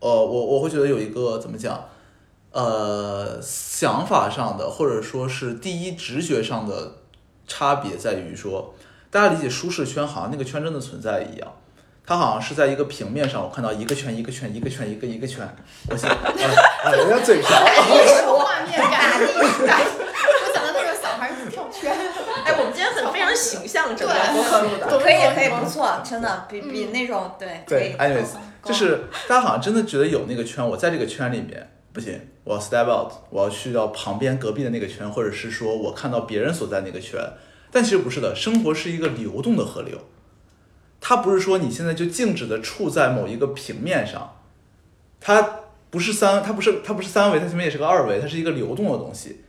[0.00, 1.88] 呃，我我会觉得有一个怎么讲，
[2.52, 6.92] 呃，想法上的，或者说是第一直觉上的
[7.46, 8.74] 差别在于说，
[9.10, 11.52] 大家理解舒适圈好像那个圈真的存在一样，
[12.04, 15.46] 它好像是在一个平面上，我看到一个圈一个圈一个圈一个一个圈，
[15.90, 16.32] 我想，啊
[16.84, 17.48] 啊， 人家嘴瓢，
[18.36, 19.20] 画面感，
[23.38, 24.34] 形象，整个对。
[24.34, 24.98] 播客录的。
[24.98, 26.92] 可以可以，不错，真的比比嗯。
[26.92, 37.20] 那种对对，anyways，就是大家好像真的觉得有那个圈，我在这个圈里面不行，我要 step out，我要去到旁边隔壁的那个圈，或者是说我看到别人所在那个圈，
[37.70, 39.98] 但其实不是的，生活是一个流动的河流，
[41.00, 44.36] 它不是说你现在就静止的处在某一个平面上，
[45.20, 49.44] 它不是三，它不是它不是三维，它前面也是个二维，它是一个流动的东西，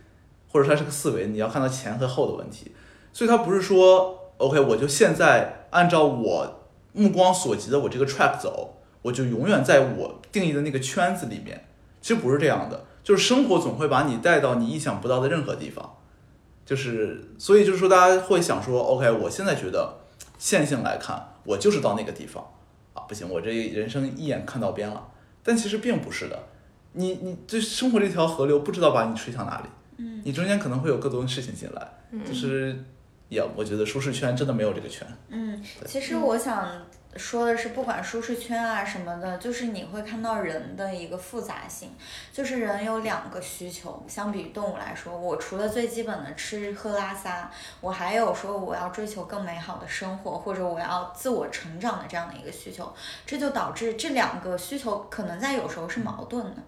[0.48, 2.72] 或者它是个四维，你要看到前和后的问题，
[3.12, 6.60] 所以它不是说 OK，我就现在按照我
[6.92, 11.66] 目光所及的我这个 track 走，我就永远在我定义的那个圈子里面。
[12.00, 15.96] 其实不是这样的，就是生活总会把你带到你意想不到的任何地方。
[16.64, 19.98] 就是，所以就是说，大家会想说，OK，我现在觉得
[20.38, 22.42] 线性来看，我就是到那个地方
[22.94, 25.08] 啊，不行，我这人生一眼看到边了。
[25.42, 26.38] 但其实并不是的，
[26.92, 29.64] 你你这生活这条河流不知道把你吹向哪里，
[29.98, 31.92] 嗯，你中间可能会有各种事情进来，
[32.24, 32.84] 就是，
[33.30, 35.06] 也我觉得舒适圈真的没有这个圈。
[35.28, 36.68] 嗯，其实我想
[37.16, 41.90] 说的是，不管舒适圈啊什么的，就是你会看到人的一个复杂性，
[42.32, 52.92] 就是人有两个需求，相比于动物来说，我除了最基本的吃喝拉撒，我还有说我要追求更美好的生活，或者我要自我成长的这样的一个需求，
[53.24, 56.62] 这就导致这两个需求可能在有时候是矛盾的。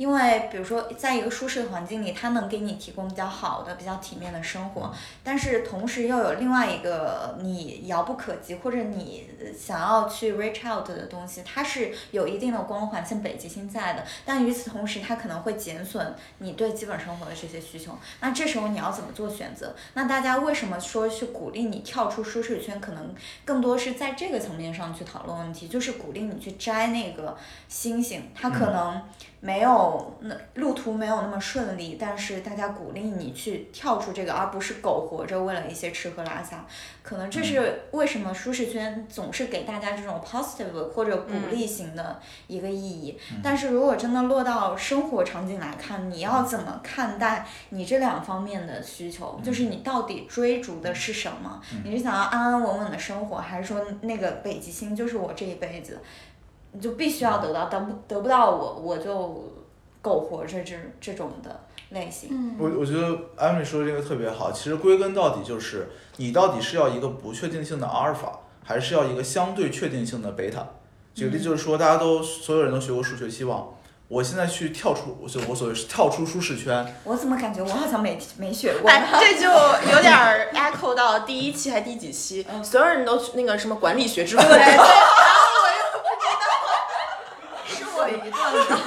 [0.00, 4.90] 因为比如说，在一个舒适的环境里，它能给你提供比较好的、比较体面的生活，
[5.22, 17.92] 但是同时又有另外一个你遥不可及或者你想要去 reach out 的东西，它是有一定的光环，像北极星在的，但与此同时，它可能会减损你对基本生活的这些需求。
[18.20, 19.76] 那这时候你要怎么做选择？
[19.92, 22.80] 那大家为什么说去鼓励你跳出舒适圈？
[22.80, 27.36] 可能更多是在这个层面上去讨论问题，就是鼓励你去摘那个
[27.68, 29.02] 星星，它可能
[29.40, 29.89] 没有
[30.20, 36.64] 那路途没有那么顺利，但是大家鼓励你去跳出这个，而不是苟活着为了一些吃喝拉撒。
[37.02, 43.18] 可能这是为什么舒适圈总是给大家这种 positive 或者鼓励型的一个意义。
[43.42, 49.40] 但是如果真的落到生活场景来看，你要怎么看待你这两方面的需求？
[49.42, 51.60] 就是你到底追逐的是什么？
[51.84, 55.98] 你是想要安安稳稳的生活，还是说那个北极星就是我这一辈子？
[56.72, 59.52] 你就必须要得到，得不得不到我我就
[60.02, 61.60] 苟活着这这种的
[61.90, 62.28] 类型。
[62.32, 70.66] 嗯我我觉得艾米说的这个特别好，其实归根到底就是你到底是要一个不确定性的阿尔法，还是要一个相对确定性的贝塔？
[71.14, 73.74] 举例就是说，大家都所有人都学过数学期望，
[74.06, 78.88] 我现在去跳出，我就我所谓是跳出舒适圈，我怎么感觉我好像没没学过？
[78.88, 79.48] 哎，这就
[79.92, 84.64] 有点儿 echo 到第一期还第几期，所有人都那个什么管理学之 父，对对，
[87.74, 88.80] 是我一段。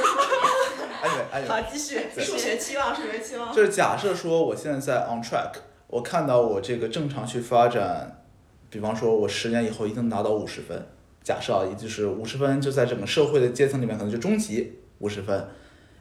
[1.42, 3.52] 好，继续数学期望，数学期望。
[3.52, 5.50] 就是假设说我现在在 on track，
[5.88, 8.24] 我看到我这个正常去发展，
[8.70, 10.86] 比方说我十年以后一定拿到五十分，
[11.24, 15.48] 假设啊，也就是五十分就在整个社会的阶层里面可能就中级五十分，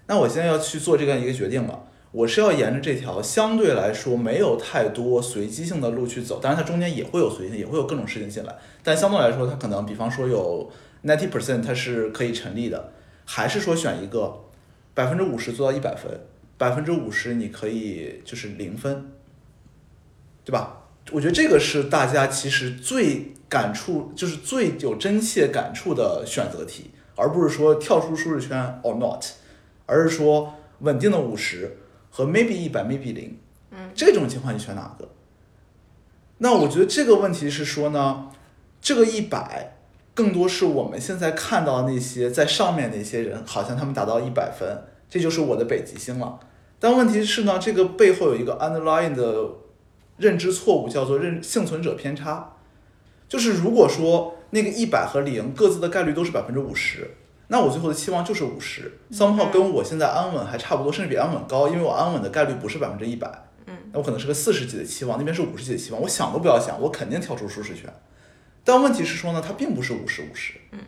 [0.07, 1.83] 那我现在要去做这样一个决定了。
[2.11, 10.71] 我是要沿着这条相对来说没有太多随机性的路去走，当然它中间也会有随机性，也会有各种事情进来，但相对来说它可能比方说有
[11.05, 12.93] ninety percent 它是可以成立的，
[13.25, 14.39] 还是说选一个
[14.95, 16.21] 百分之五十做到一百分，
[16.59, 19.11] 百分之五十你可以就是零分，
[20.45, 20.79] 对吧？
[21.11, 29.25] 我觉得这个是大家其实最感触，就是最有真切感触的选择题，而不是说跳出舒适圈 or not，
[29.87, 31.77] 而是说稳定的五十
[32.11, 33.37] 和 maybe 一百 maybe 零，
[33.71, 35.09] 嗯，这种情况你选哪个？
[36.39, 38.31] 那我觉得这个问题是说呢，
[38.81, 39.77] 这个一百
[40.15, 46.39] 更多是我们现在看到那些在上面那些人，好像他们达到一百分，这就是我的北极星了。
[46.79, 49.49] 但问题是呢，这个背后有一个 underlying 的
[50.17, 52.57] 认知错误，叫做认幸存者偏差。
[53.29, 57.11] 就是如果说那个一百和零各自的概率都是百分之五十，
[57.49, 58.99] 那我最后的期望就是五十。
[59.11, 63.31] somehow 跟我现在安稳还差不多，甚至比安稳高，因为我安稳的概率不是百分之一百，
[63.67, 67.91] 嗯，那我可能是个四十几的期望，那边是五十几的期望，我想都不要想，我肯定跳出舒适圈。
[68.65, 70.79] 但问题是说呢，它并不是五十五十，嗯，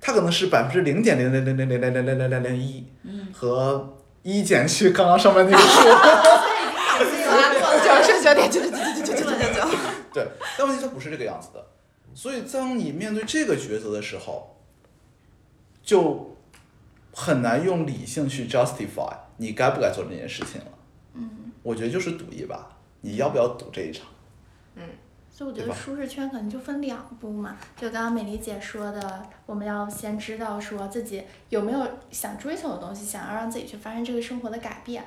[0.00, 5.80] 它可能是百分之零点零零零零零零零零零零零一，嗯，和一减去刚刚上面那个数。
[7.84, 9.78] 九十九点九九九九九九九九。
[10.12, 10.26] 对，
[10.56, 11.66] 但问题它不是这个样子的，
[12.14, 14.56] 所以当你面对这个抉择的时候，
[15.82, 16.36] 就
[17.12, 20.66] 很难用理性去 justify 你该不该做这件事情了。
[21.14, 22.64] 嗯，我觉得就是赌一把，
[23.00, 24.06] 你要不要赌这一场？
[25.36, 35.04] 所以我觉得舒适圈可能就分两步嘛，就刚刚美丽姐说的，我们要先知道说自己有没有想追求的东西，想要让自己去发生这个生活的改变。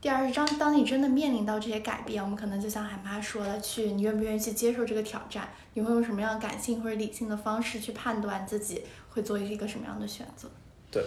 [0.00, 5.48] 第二是当当你真的面临到这些改变，我们可能就像海妈说的，去你愿不愿意去接受这个挑战？
[5.72, 10.48] 你会用什么样感性或者理性的方式去判断自己会做一个什么样的选择？
[10.92, 11.02] 对，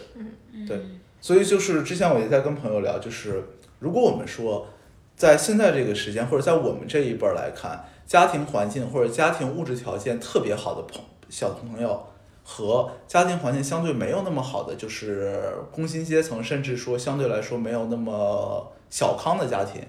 [0.51, 0.84] 嗯对，
[1.22, 3.41] 所以就是之前我也在跟朋友聊，就是
[3.80, 4.68] 如果我们说
[5.15, 12.08] 在现在这个时间，或者在我们这一辈儿来看，家庭环境或者家庭物质条件特别好的朋小朋友，
[12.41, 19.86] 和家庭环境相对没有那么好的，就是工薪阶层，甚至说相对来说没有那么小康的家庭，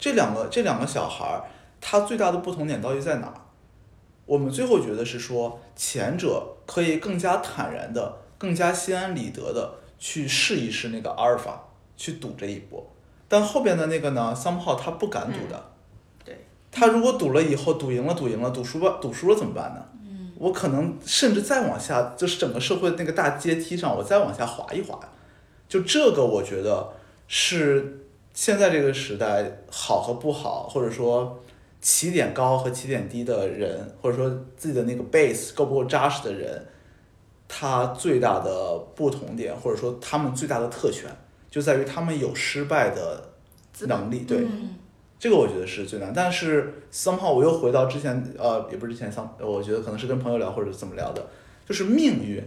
[0.00, 1.44] 这两个这两个小孩儿，
[1.80, 3.32] 他最大的不同点到底在哪？
[4.26, 12.84] 我们最后觉得是说，前者可以更加坦然的、更加心安理得的去试一试那个阿尔法，去赌这一波。
[13.28, 15.69] 但后边的那个呢，somehow 他不敢赌的。
[16.70, 16.80] 对。
[16.80, 19.84] 他如果赌了以后，赌赢了，赌赢了，赌输了，赌输了怎么办呢？
[20.02, 20.32] 嗯。
[20.38, 24.98] 我可能甚至再往下，就是整个社会那个大阶梯上，我再往下滑一滑。
[25.68, 26.92] 就这个，我觉得
[27.28, 31.40] 是现在这个时代好和不好，或者说
[31.80, 36.66] 起点高和起点低的人，或者说自己的那个 base 够不够扎实的人，
[37.46, 41.08] 他最大的不同点，或者说他们最大的特权，
[41.48, 43.30] 就在于他们有失败的
[43.86, 44.20] 能力。
[44.20, 44.74] 对，嗯
[45.20, 46.12] 这个我觉得是最难。
[46.12, 51.24] 但是 somehow 我又回到之前，呃，也不是之前 some，我觉得可能是跟朋友聊或者怎么聊的，
[51.68, 52.42] 就是命运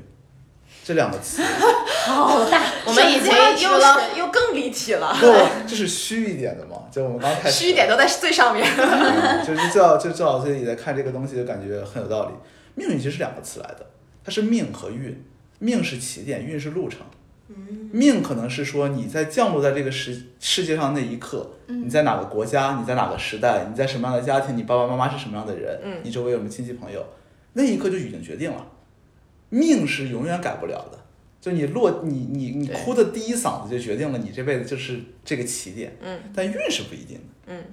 [0.84, 1.44] 这两个词。
[2.04, 5.26] 好大，我们已经又又更立体了，不，
[5.66, 6.78] 这是虚一点的嘛？
[6.92, 8.68] 就我们刚开始虚一点都在最上面。
[8.76, 12.34] 嗯就是赵就赵老师也在看这个东西，就感觉很有道理。
[12.76, 13.86] 命运其实是两个词来的，
[14.24, 15.24] 它是命和运，
[15.60, 17.02] 命是起点，运是路程。
[17.91, 27.06] 命可能是说你在降落在这个世世界上那一刻，嗯你在哪个国家，你在哪个时代，你在什么样的家庭，你爸爸妈妈是什么样的人，嗯你周围有什么亲戚朋友，
[27.54, 28.66] 那一刻就已经决定了。
[29.50, 30.98] 命是永远改不了的，
[31.39, 37.24] 就你落你你你哭的第一嗓子就决定了你这辈子就是这个起点，嗯但运是不一定的。
[37.48, 37.64] 嗯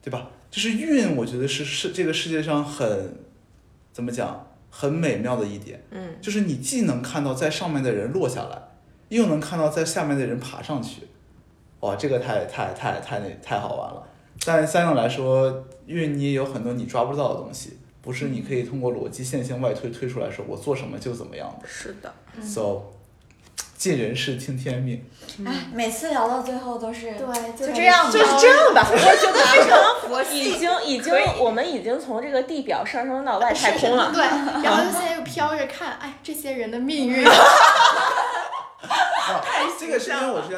[0.00, 0.30] 对吧？
[0.50, 3.16] 就是运，我觉得是是这个世界上很
[3.92, 8.67] 怎么讲很美妙的一点，嗯就是你既能看到在上面的人落下来，
[9.08, 11.08] 又能看到在下面的人爬上去，
[11.80, 14.02] 哇，这个太太太太那太好玩了。
[14.46, 21.68] 但相应来说，因为你也有很多你抓不到的东西，不是你可以通过逻辑线性外推推出来说我做什么就怎么样的。
[21.68, 22.82] 是的，So，
[23.76, 25.04] 尽人事听天命。
[25.44, 28.88] 哎，每次聊到最后都是对，就这样吧就是这样吧。
[28.90, 34.10] 我觉得非常佛系已经已经我们已经从这个地表上升到外太空了。
[34.12, 34.22] 对，
[34.64, 37.24] 然后就现在又飘着看，哎，这些人的命运。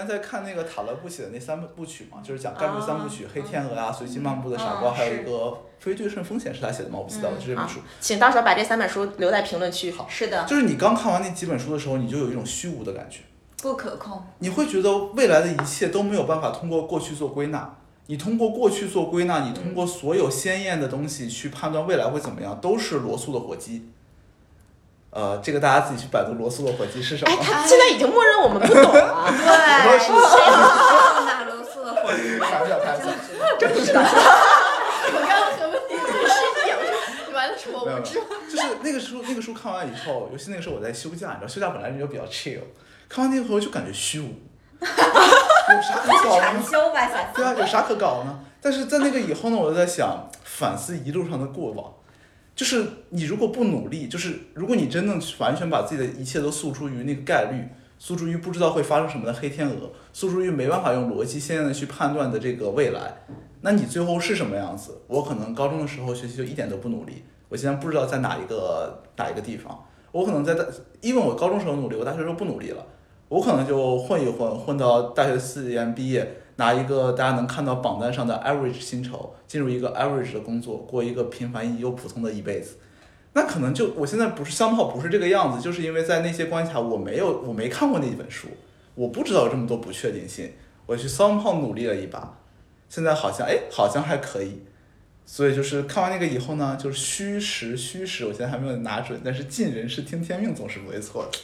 [0.07, 5.31] 在看那个塔勒布写的那三部曲嘛，就是讲干部三部曲，黑天鹅》啊，《随机漫步的傻瓜》，嗯还有一个
[5.79, 6.99] 《非对称风险》是他写的吗？
[6.99, 7.81] 我不记得了，就这本书。
[8.01, 9.91] 请到时候把这三本书留在评论区。
[9.93, 13.21] 好，是的，就是你刚看完那几本书的时候，你就有一种虚无的感觉，
[13.63, 14.23] 不可控。
[14.39, 17.77] 你会觉得未来的一切都没有办法通过过去做归纳。
[18.07, 23.89] 你通过过去做归纳，你通过所有鲜艳的东西去判断未来会怎么样，都是罗素的火鸡。
[25.11, 27.37] 呃，这个大家自己去百度罗素的火鸡是什么哎，。
[27.43, 29.25] 他 现在已经默认我们不懂了。
[29.27, 32.39] 对，谁知道哪罗素的火鸡？
[32.39, 33.07] 开玩笑，开玩笑。
[33.59, 34.01] 真不知道。
[34.01, 36.01] 我刚刚和问题是
[36.47, 36.95] 一点，我说
[37.29, 38.21] 你完了是我没有无知。
[38.49, 42.61] 就是那个书，那个书看完以后，尤其那个时候我在休假，你知道休假本来就比较 chill，
[43.09, 44.29] 看完那以后就感觉虚无，
[44.81, 44.87] 有
[45.83, 46.63] 啥可搞呢？
[47.35, 48.39] 对啊，有啥可搞呢？
[48.63, 51.93] 但是在那个以后呢，我就在想反思一路上的过往，
[52.61, 57.67] 就是你如果不努力，就是如果你真正完全把自己的一切都诉诸于那个概率，
[57.99, 63.15] 诉诸于不知道会发生什么的黑天鹅，诉诸于没办法用逻辑鲜艳的去判断的这个未来，
[63.63, 65.01] 那你最后是什么样子？
[65.07, 69.83] 我可能高中的时候学习就一点都不努力，我现在不知道在哪一个哪一个地方，
[70.13, 70.63] 我可能在大，
[71.01, 72.85] 因为我高中时候努力，我大学时候不努力了，
[73.31, 76.31] 我可能就混一混，混到大学四年毕业，
[76.61, 82.77] 拿一个大家能看到榜单上的 average 薪酬，进入一个 average 的工作，过一个平凡又普通的一辈子。
[83.33, 88.49] 那可能就我现在不是香炮，不是这个样子，就是因为在那些关卡我没有我没看过那一本书，
[88.95, 90.53] 我不知道有这么多不确定性，
[90.85, 92.37] 我去香炮努力了一把，
[92.91, 94.61] 现在好像哎好像还可以，
[95.25, 101.39] 所以就是看完那个以后呢，就是虚实虚实，我现在还没有拿准，但是尽人事听天命总是不会错的。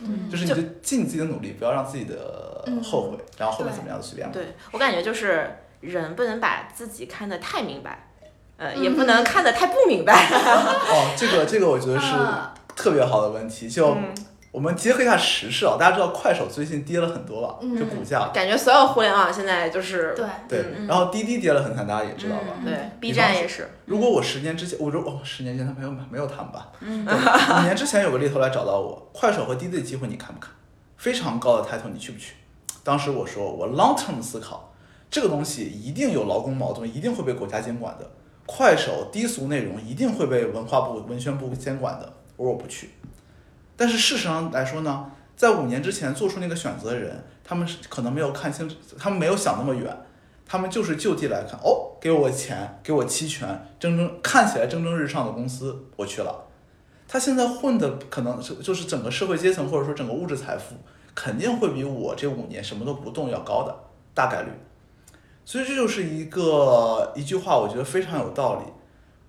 [0.00, 4.32] 嗯就是你就尽自己的努力，不要让自己的嗯后悔，然后后面怎么样就随便了。
[4.32, 8.10] 对我感觉就是人不能把自己看得太明白，
[8.56, 10.12] 呃，也嗯不能看得太不明白。
[10.32, 13.68] 哦，这个这个我觉得是啊特别好的问题。
[13.68, 14.14] 就嗯
[14.58, 18.28] 我们结合一下时事啊，大家知道快手最近跌了很多了，嗯就股价。
[18.34, 22.46] 感觉所有互联网现在就是对，对，嗯然后滴滴跌了很惨，大家也知道吧？
[22.58, 26.72] 嗯对 B 站也是，如果我十年之前，我说哦，十年前他没有没有他们吧？
[26.80, 30.50] 嗯，五年之前有个猎头来找到我，快手和滴滴的机会你看不看？
[30.96, 32.34] 非常高的 title 你去不去？
[32.82, 34.72] 当时我说我 long term 思考，
[35.08, 38.10] 这个东西一定有劳工矛盾，一定会被国家监管的。
[38.44, 42.12] 快手低俗内容一定会被文化部、文宣部监管的。
[42.36, 42.90] 我说我不去。
[43.78, 48.68] 但是事实上来说呢，在五年之前做出那个选择的人，他们是可能没有看清，
[48.98, 49.96] 他们没有想那么远，
[50.44, 53.48] 他们就是就地来看，哦，给我钱，给我期权，
[53.78, 56.44] 蒸蒸看起来蒸蒸日上的公司，我去了。
[57.06, 60.74] 他现在混的可能是就是整个社会阶层或者说整个物质财富，
[61.14, 63.74] 肯定会比我这五年什么都不动要高的，
[64.12, 64.48] 大概率。
[65.44, 68.64] 所以这就是一个一句话，我觉得非常有道理，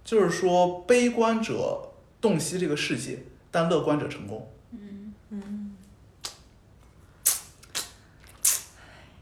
[0.03, 1.79] 就是说悲观者
[2.19, 3.19] 洞悉这个世界，
[3.51, 4.51] 但乐观者成功。
[4.73, 5.75] 嗯嗯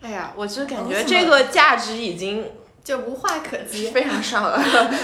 [0.02, 2.46] 哎呀，我就感觉这个价值已经
[2.84, 3.90] 就无话可 及。
[3.90, 4.58] 非常上了。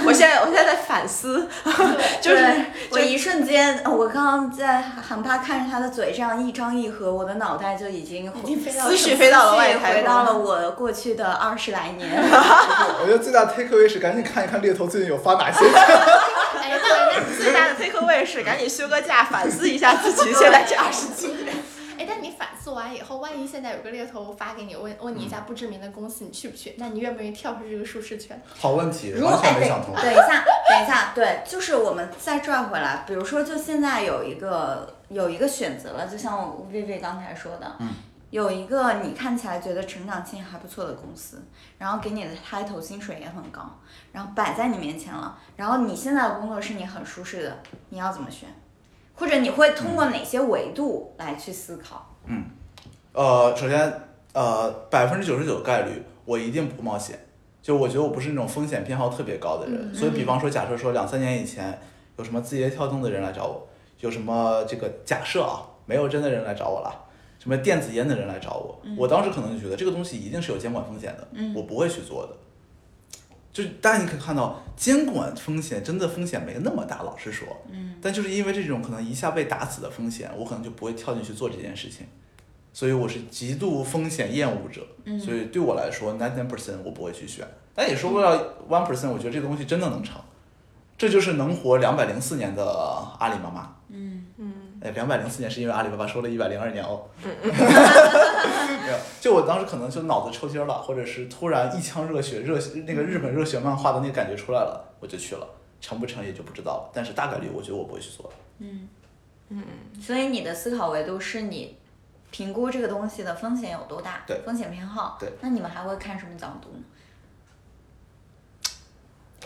[0.06, 1.50] 我现在我现在在反思，
[2.22, 8.32] 就是对我一瞬间，我刚刚在喊他看着他的嘴这样一张一合，我的脑袋就已经
[8.72, 12.10] 思绪飞到了外回到了我过去的二十来年。
[13.02, 15.66] 我觉得最大 take away 是赶紧看一看猎头最近有发哪些。
[17.54, 21.54] 哎，那那最大的 take away 是赶紧休个假，反思一下自己现在这二十几年。
[21.96, 26.74] 哎，但你反思完以后，万一现在有个猎头发给你，问问你一家不知名的公司，你去不去？
[26.80, 28.42] 那你愿不愿意跳出这个舒适圈？
[28.58, 29.30] 好问题，如果
[29.60, 29.94] 没想通。
[29.94, 37.90] 等一下，等一下，对，就是我们再转回来，比如说，就现在有一个有一个选择了，就像薇薇刚才说的，嗯
[38.34, 41.40] 有一个你看起来觉得成长性还不错的公司，
[41.78, 43.62] 然后给你的 title 薪水也很高，
[44.12, 47.60] 然后摆在你面前了，然后你现在的工作是你很舒适的，
[47.90, 48.50] 你要怎么选？
[49.14, 52.10] 或者你会通过哪些维度来去思考？
[52.26, 52.46] 嗯
[53.12, 54.02] 呃，首先，
[54.34, 57.20] 呃，百分之九十九概率我一定不冒险。
[57.62, 61.80] 就我觉得我不是那种风险偏好特别高的人，嗯所以比方说，假设说两三年以前
[62.18, 63.68] 有什么字节跳动的人来找我，
[64.00, 67.03] 有什么这个假设啊，没有真的人来找我了，
[67.44, 72.34] 什么电子烟的人来找我，我当时可能就觉得这个东西一定是有监管风险的，嗯我不会去做的。
[73.52, 82.08] 就大家你可以看到，监管风险真的风险没那么大，老实说，嗯，但就是因为这种可能一下被打死的风险，我可能就不会跳进去做这件事情，
[82.72, 85.20] 所以我是极度风险厌恶者，嗯。
[85.20, 90.22] 所以对我来说，ninety nine percent 我不会去选，但也说不了 one percent，我觉得这个东西真的能成，
[90.98, 92.64] 这就是能活两百零四年的
[93.20, 93.76] 阿里妈妈。
[94.84, 97.06] 哎，两百零四年是因为阿里巴巴收了一百零二年哦。
[97.24, 105.48] 没有，就我当时可能就脑子抽筋儿了，或者是突然一腔热血，热血那个日本热血漫画的那个感觉出来了，我就去了，
[105.80, 106.92] 成不成也就不知道了。
[106.94, 108.30] 但是大概率我觉得我不会去做。
[108.60, 108.90] 嗯，
[110.02, 111.78] 所以你的思考维度是你
[112.30, 115.16] 评估这个东西的风险有多大，对风险偏好。
[115.18, 116.84] 对，那你们还会看什么角度呢？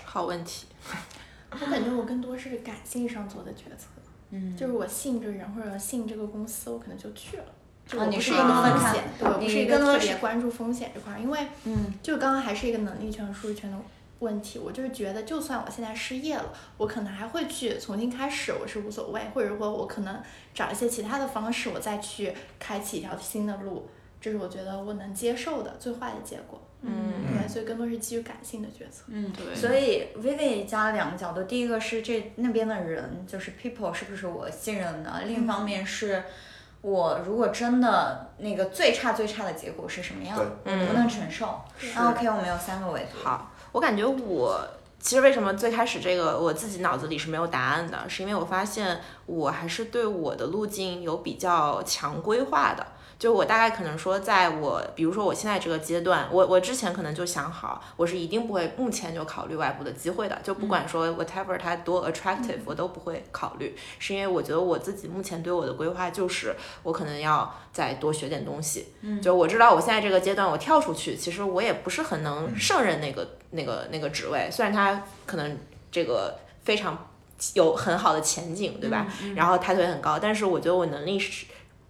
[0.04, 0.66] 好问题。
[1.52, 3.88] 我感觉我更多是感性上做的决策，
[4.32, 7.46] 嗯就是我信这个人或者信这个公司，我可能就去了。
[7.86, 13.78] 就啊你是我不是一个风险，对我不是一个特别关注风险这块儿，因为嗯就刚刚还是一个能力圈和舒适圈的
[14.20, 14.60] 问题。
[14.60, 20.22] 我就是觉得，就算我现在失业了，我可能还会去重新开始，我是无所谓，或者说我可能
[20.54, 23.88] 找一些其他的方式，我再去开启一条新的路，
[24.20, 26.62] 这是我觉得我能接受的最坏的结果。
[26.82, 29.04] 嗯对，所以更多是基于感性的决策。
[29.08, 36.24] 嗯，对所以 Vivi 加了两个角度，第一个是这那边的人，就是 people 是不是我信任的，另一方面是。
[36.82, 41.60] 我如果真的那个最差最差的结果是什么样，我能不能承受？
[41.96, 43.18] 那 OK，我们有三个维度。
[43.22, 44.66] 好，我感觉我
[45.00, 52.86] 其实为什么最开始这个我自己脑子里是没有答案的，是因为我发现我还是对我的路径有比较强规划的。
[53.20, 75.58] 就我大概可能说，在我比如说我现在这个阶段，我我之前可能就想好，我是一定不会目前就考虑外部的机会的，就不管说 whatever 它多 attractive，我都不会考虑，是因为我觉得我自己目前对我的规划就是我可能要再多学点东西，就我知道我现在这个阶段我跳出去，其实我也不是很能胜任那个那个那个职位，虽然它可能
[75.92, 77.10] 这个非常
[77.56, 79.08] 有很好的前景，对吧？
[79.36, 81.48] 然后抬头也很高，但是我觉得我能力是。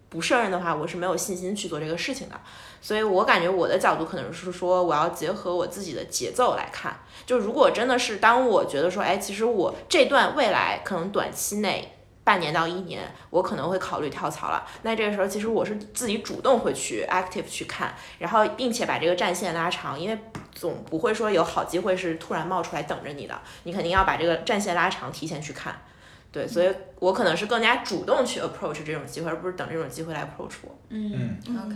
[0.08, 2.40] 不胜任的话，我是没有信心去做这个事情的，
[2.80, 6.98] 所以我感觉我的角度可能是说，我要结合我自己的节奏来看。
[7.26, 14.66] 就如果真的是当我觉得说，哎，其实我这段未来可能短期内半年到一年，我可能会考虑跳槽了。
[14.82, 20.18] 那这个时候，其实我是自己主动会去 active 去看，然后并且把这个战线拉长，因为
[20.54, 25.82] 总不会说有好机会是突然冒出来等着你的，你肯定要把这个战线拉长，提前去看。
[26.30, 26.68] 对，所以
[26.98, 30.78] 我可能是更加主动去 approach 这种机会，而不是等这种机会来 approach 我。
[30.90, 31.74] 嗯，OK。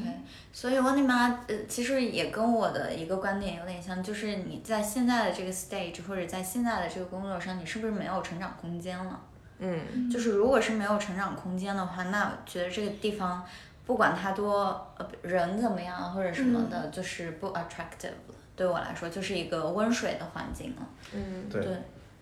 [0.53, 9.19] 所以温妮妈，呃，其实也跟我的一个观点有点像，就是你在现在的这个 stage 或者在现在的这个工作上，你是不是没有成长空间了？
[9.59, 13.43] 嗯，就是如果是没有成长空间的话，那我觉得这个地方
[13.87, 18.35] 不管它多呃人怎么样或者什么的，就是不 attractive 了。
[18.55, 20.87] 对我来说，就是一个温水的环境了。
[21.15, 21.75] 嗯，对对。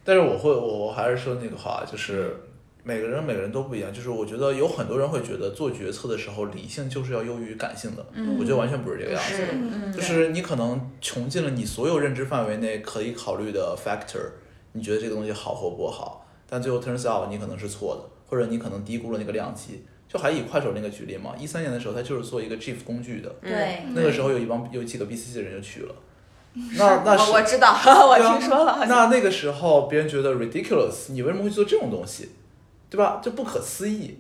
[0.05, 2.34] 但是我会，我我还是说那个话，就是
[2.82, 3.92] 每个人每个人都不一样。
[3.92, 8.05] 就是我觉得有很多人会觉得做决策的时候，理性就是要优于感性的。
[8.14, 9.36] 嗯我觉得完全不是这个样子。
[9.36, 14.30] 是，嗯，就是你可能穷尽了你所有认知范围内可以考虑的 factor，
[14.72, 19.84] 你觉得这个东西好或不好，但最后 turns out 你可能是错的，或者你可能低估了那个量级。
[20.09, 25.94] 就还以快手那个举例嘛，一三年的时候，他就是做一个 GIF 工具的，对，那个时候有一帮有几个 BCC 的人就去了。
[26.76, 27.72] 那那是我我知道，
[28.09, 32.30] 我听说了，那那个时候别人觉得 ridiculous，你为什么会去做这种东西，
[32.88, 33.20] 对吧？
[33.22, 34.18] 就不可思议。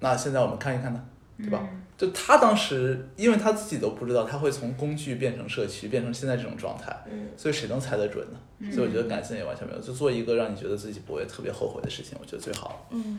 [0.00, 1.04] 那现在我们看一看呢，
[1.38, 1.60] 对吧？
[1.98, 8.70] 就他当时，因为他自己都不知道他会从工具变成社区，变成现在这种状态，嗯所以谁能猜得准呢？
[8.72, 12.86] 所以我觉得感性也完全没有，就做一个让你觉得自己不会特别后悔的事情，我觉得最好。
[12.90, 13.18] 嗯，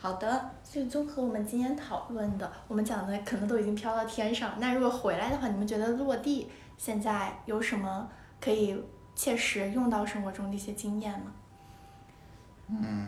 [0.00, 4.54] 好的，所以综合我们今天讨论的，我们讲的可能都已经飘到天上。
[4.58, 8.08] 那如果回来的话，你们觉得落地现在有什么
[8.40, 8.82] 可以
[9.14, 11.32] 切实用到生活中的一些经验吗？
[12.68, 13.06] 嗯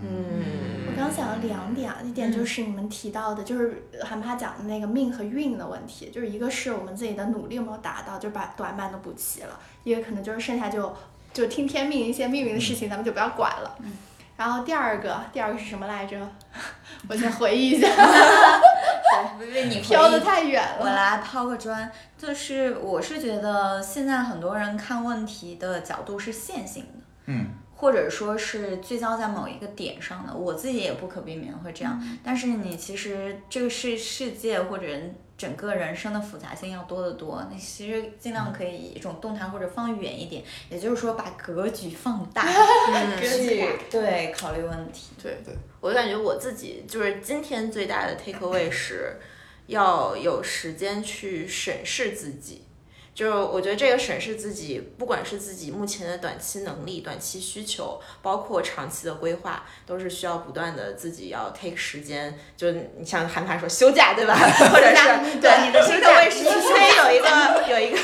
[0.87, 10.95] 我刚想了两点啊，一点就是你们提到的，就是韩帕讲的那个命和运的问题，就是一个是我们自己的努力有没有达到，就把短板都补齐了；一个可能就是剩下就
[11.33, 13.79] 就听天命，一些命运的事情咱们就不要管了。
[14.37, 16.16] 然后第二个，第二个是什么来着？
[17.09, 17.87] 我先回忆一下，
[19.39, 20.78] 对，为你飘得回忆太远了。
[20.80, 30.35] 我来抛个砖，就是我是觉得现在很多人看问题的角度是线性的，嗯，或者说是聚焦在某一个点上的。
[30.35, 34.87] 我自己也不可避免会这样，但是你其实这个世世界或者
[35.37, 37.47] 整个人生的复杂性要多得多。
[37.51, 42.47] 你其实尽量可以以一种动态或者放远一点，也就是说把格局放大，
[43.20, 45.11] 去对考虑问题。
[45.22, 49.16] 对对我就感觉我自己就是今天最大的 take away 是
[49.66, 52.64] 要有时间去审视自己。
[53.15, 62.37] 就我觉得这个审视自己，不管是自己目前的短期能力、短期需求，包括长期的规划，都是需要不断的自己要 take 时间。
[62.57, 64.35] 就你像韩寒说休假，对吧？
[64.35, 67.99] 或者是对你的休假，这个位是所以有一个 有一个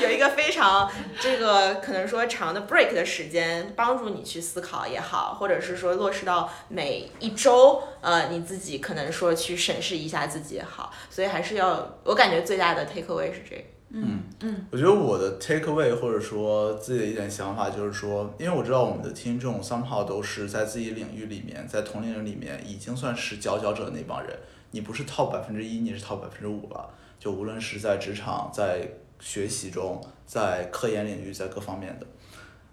[0.00, 0.90] 有一个非常
[1.20, 13.62] 这个可能说长的 break 的时间，帮助你去思考也好，或者是说落实到每一周，呃，你自己可能说去审视一下自己也好，所以还是要，我感觉最大的 take away 是这个。
[13.90, 24.36] 嗯嗯我觉得我的 take away 或者说自己的一点想法就是说，因为我知道我们的听众 somehow 都是在自己领域里面，在同龄人里面已经算是佼佼者的那帮人。
[24.70, 26.90] 你不是 top 百分之一，你是 top 百分之五了。
[27.18, 28.86] 就无论是在职场、在
[29.18, 32.06] 学习中、在科研领域、在各方面的。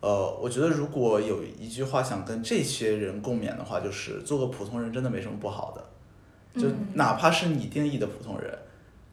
[0.01, 8.55] 呃，我觉得如果有一句话想跟这些人共勉的话，就是做个普通人真的没什么不好的，就哪怕是你定义的普通人，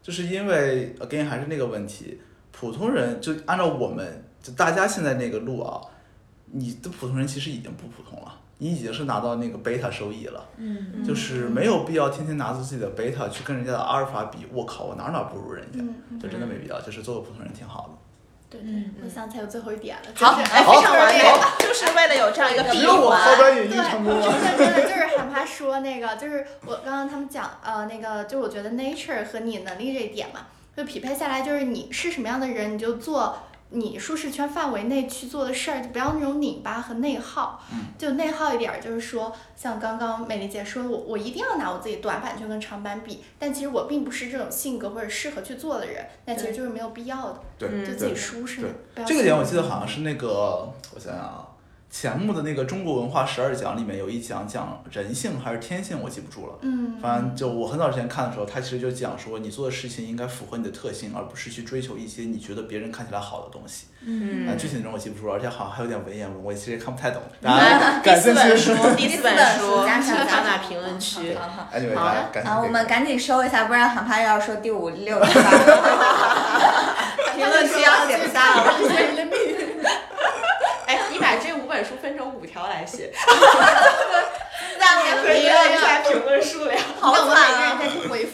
[0.03, 2.19] 就是因为 again 还是那个问题，
[2.51, 5.81] 普通人就按照我们就大家现在那个路啊，
[6.51, 18.02] 你的普通人其实已经不普通了，你已经是拿到那个贝塔收益了，嗯就是没有必要天天拿着自己的贝塔去跟人家的阿尔法比，我靠，我哪哪不如人家，嗯，就真的没必要，就是做个普通人挺好的。
[18.53, 23.35] 对对嗯，我想起来有最后一点了，好，就是非常完美好， 就是为了有这样一个闭只有我环。
[23.37, 30.41] 对，真的真的就是害怕说那个，就是我刚刚他们讲呃那个，就我觉得 nature 和你能力这一点嘛，
[30.77, 33.39] 就匹配下来，就是你是什么样的人，你就做
[33.73, 37.61] 你舒适圈范围内去做的事儿，就不要那种拧巴和内耗。
[37.71, 48.61] 嗯就内耗一点儿，就是说，像刚刚美丽姐说，我我一定要拿我自己短板去跟长板比，但其实我并不是这种性格或者适合去做的人，那其实就是没有必要的，对嗯就自己舒适。
[48.93, 51.47] 不要这个点我记得好像是那个，我想想啊，
[51.93, 56.55] 钱穆的那个中国文化十二讲里面有一讲讲人性还是天性，我记不住了。
[56.61, 63.85] 嗯，反正就我很早之前看的时候，他其实就讲说，你做的事情应该符合你的特性，而不是去追求一些你觉得别人看起来好的东西。
[64.03, 67.21] 嗯啊，具体内容我记不住了，而且好像还有点文言文，我其实也看不太懂。
[67.39, 71.35] 大家感第四兴趣本书，第四本书，加上请加上看那评论区。
[71.35, 71.45] 好
[72.43, 72.61] 好。
[72.63, 75.51] 我们赶紧收一下，不然很怕又要说第五、六、七、八。
[77.37, 78.73] 评论区要写不下了。
[78.81, 79.53] 这些人的命运。
[80.85, 82.45] 哎，你把这五本书分成五
[83.25, 86.77] 条来写，下面可以按一下评论数量。
[86.99, 87.69] 好那我们每个惨啊！
[87.69, 88.32] 人再去回复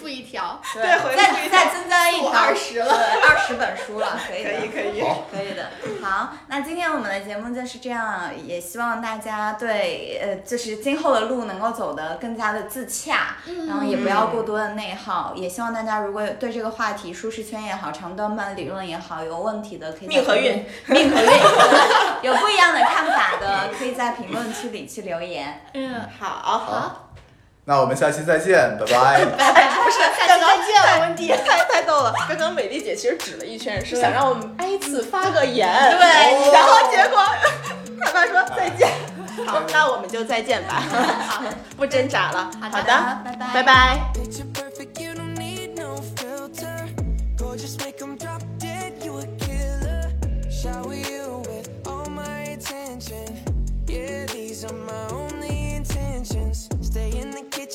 [0.74, 2.86] 对，回再再增加一我条二十了。
[2.86, 4.50] 对，二十本书了，可以的。
[4.52, 5.04] 可以可以。
[5.32, 5.70] 可以的，
[6.04, 21.30] 好，那今天我们的节目就是这样，也希望大家对呃，就是今后的路能够走得更加的自洽，然后也不要过多的内耗，也希望大家如果有对这个话题舒适圈也好，长短板理论也好有问题的，可以在命和运，命和运
[22.22, 25.62] 有不一样的看法的，可以在评论区里去留言。
[25.74, 26.60] 嗯，好。
[26.60, 27.09] 好，
[27.70, 29.24] 那我们下期再见，拜拜。
[29.38, 31.28] 拜拜 不是，下期再见了，温迪。
[31.28, 32.12] 太太逗了！
[32.28, 37.24] 刚刚美丽姐其实指了一圈，是想让我们挨次发个言，对然后结果
[38.04, 38.90] 他爸说再见。
[39.46, 40.82] 好，那我们就再见吧，
[41.78, 42.50] 不挣扎了。
[42.60, 42.92] 好好的，
[43.24, 44.00] 拜拜拜拜。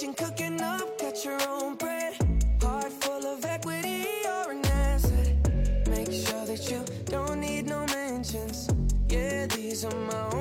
[0.05, 2.15] kitchen cooking up, cut your own bread.
[2.63, 5.89] Heart full of equity, you're an asset.
[5.89, 8.69] Make sure that you don't need no mentions.
[9.09, 10.34] Yeah, these are my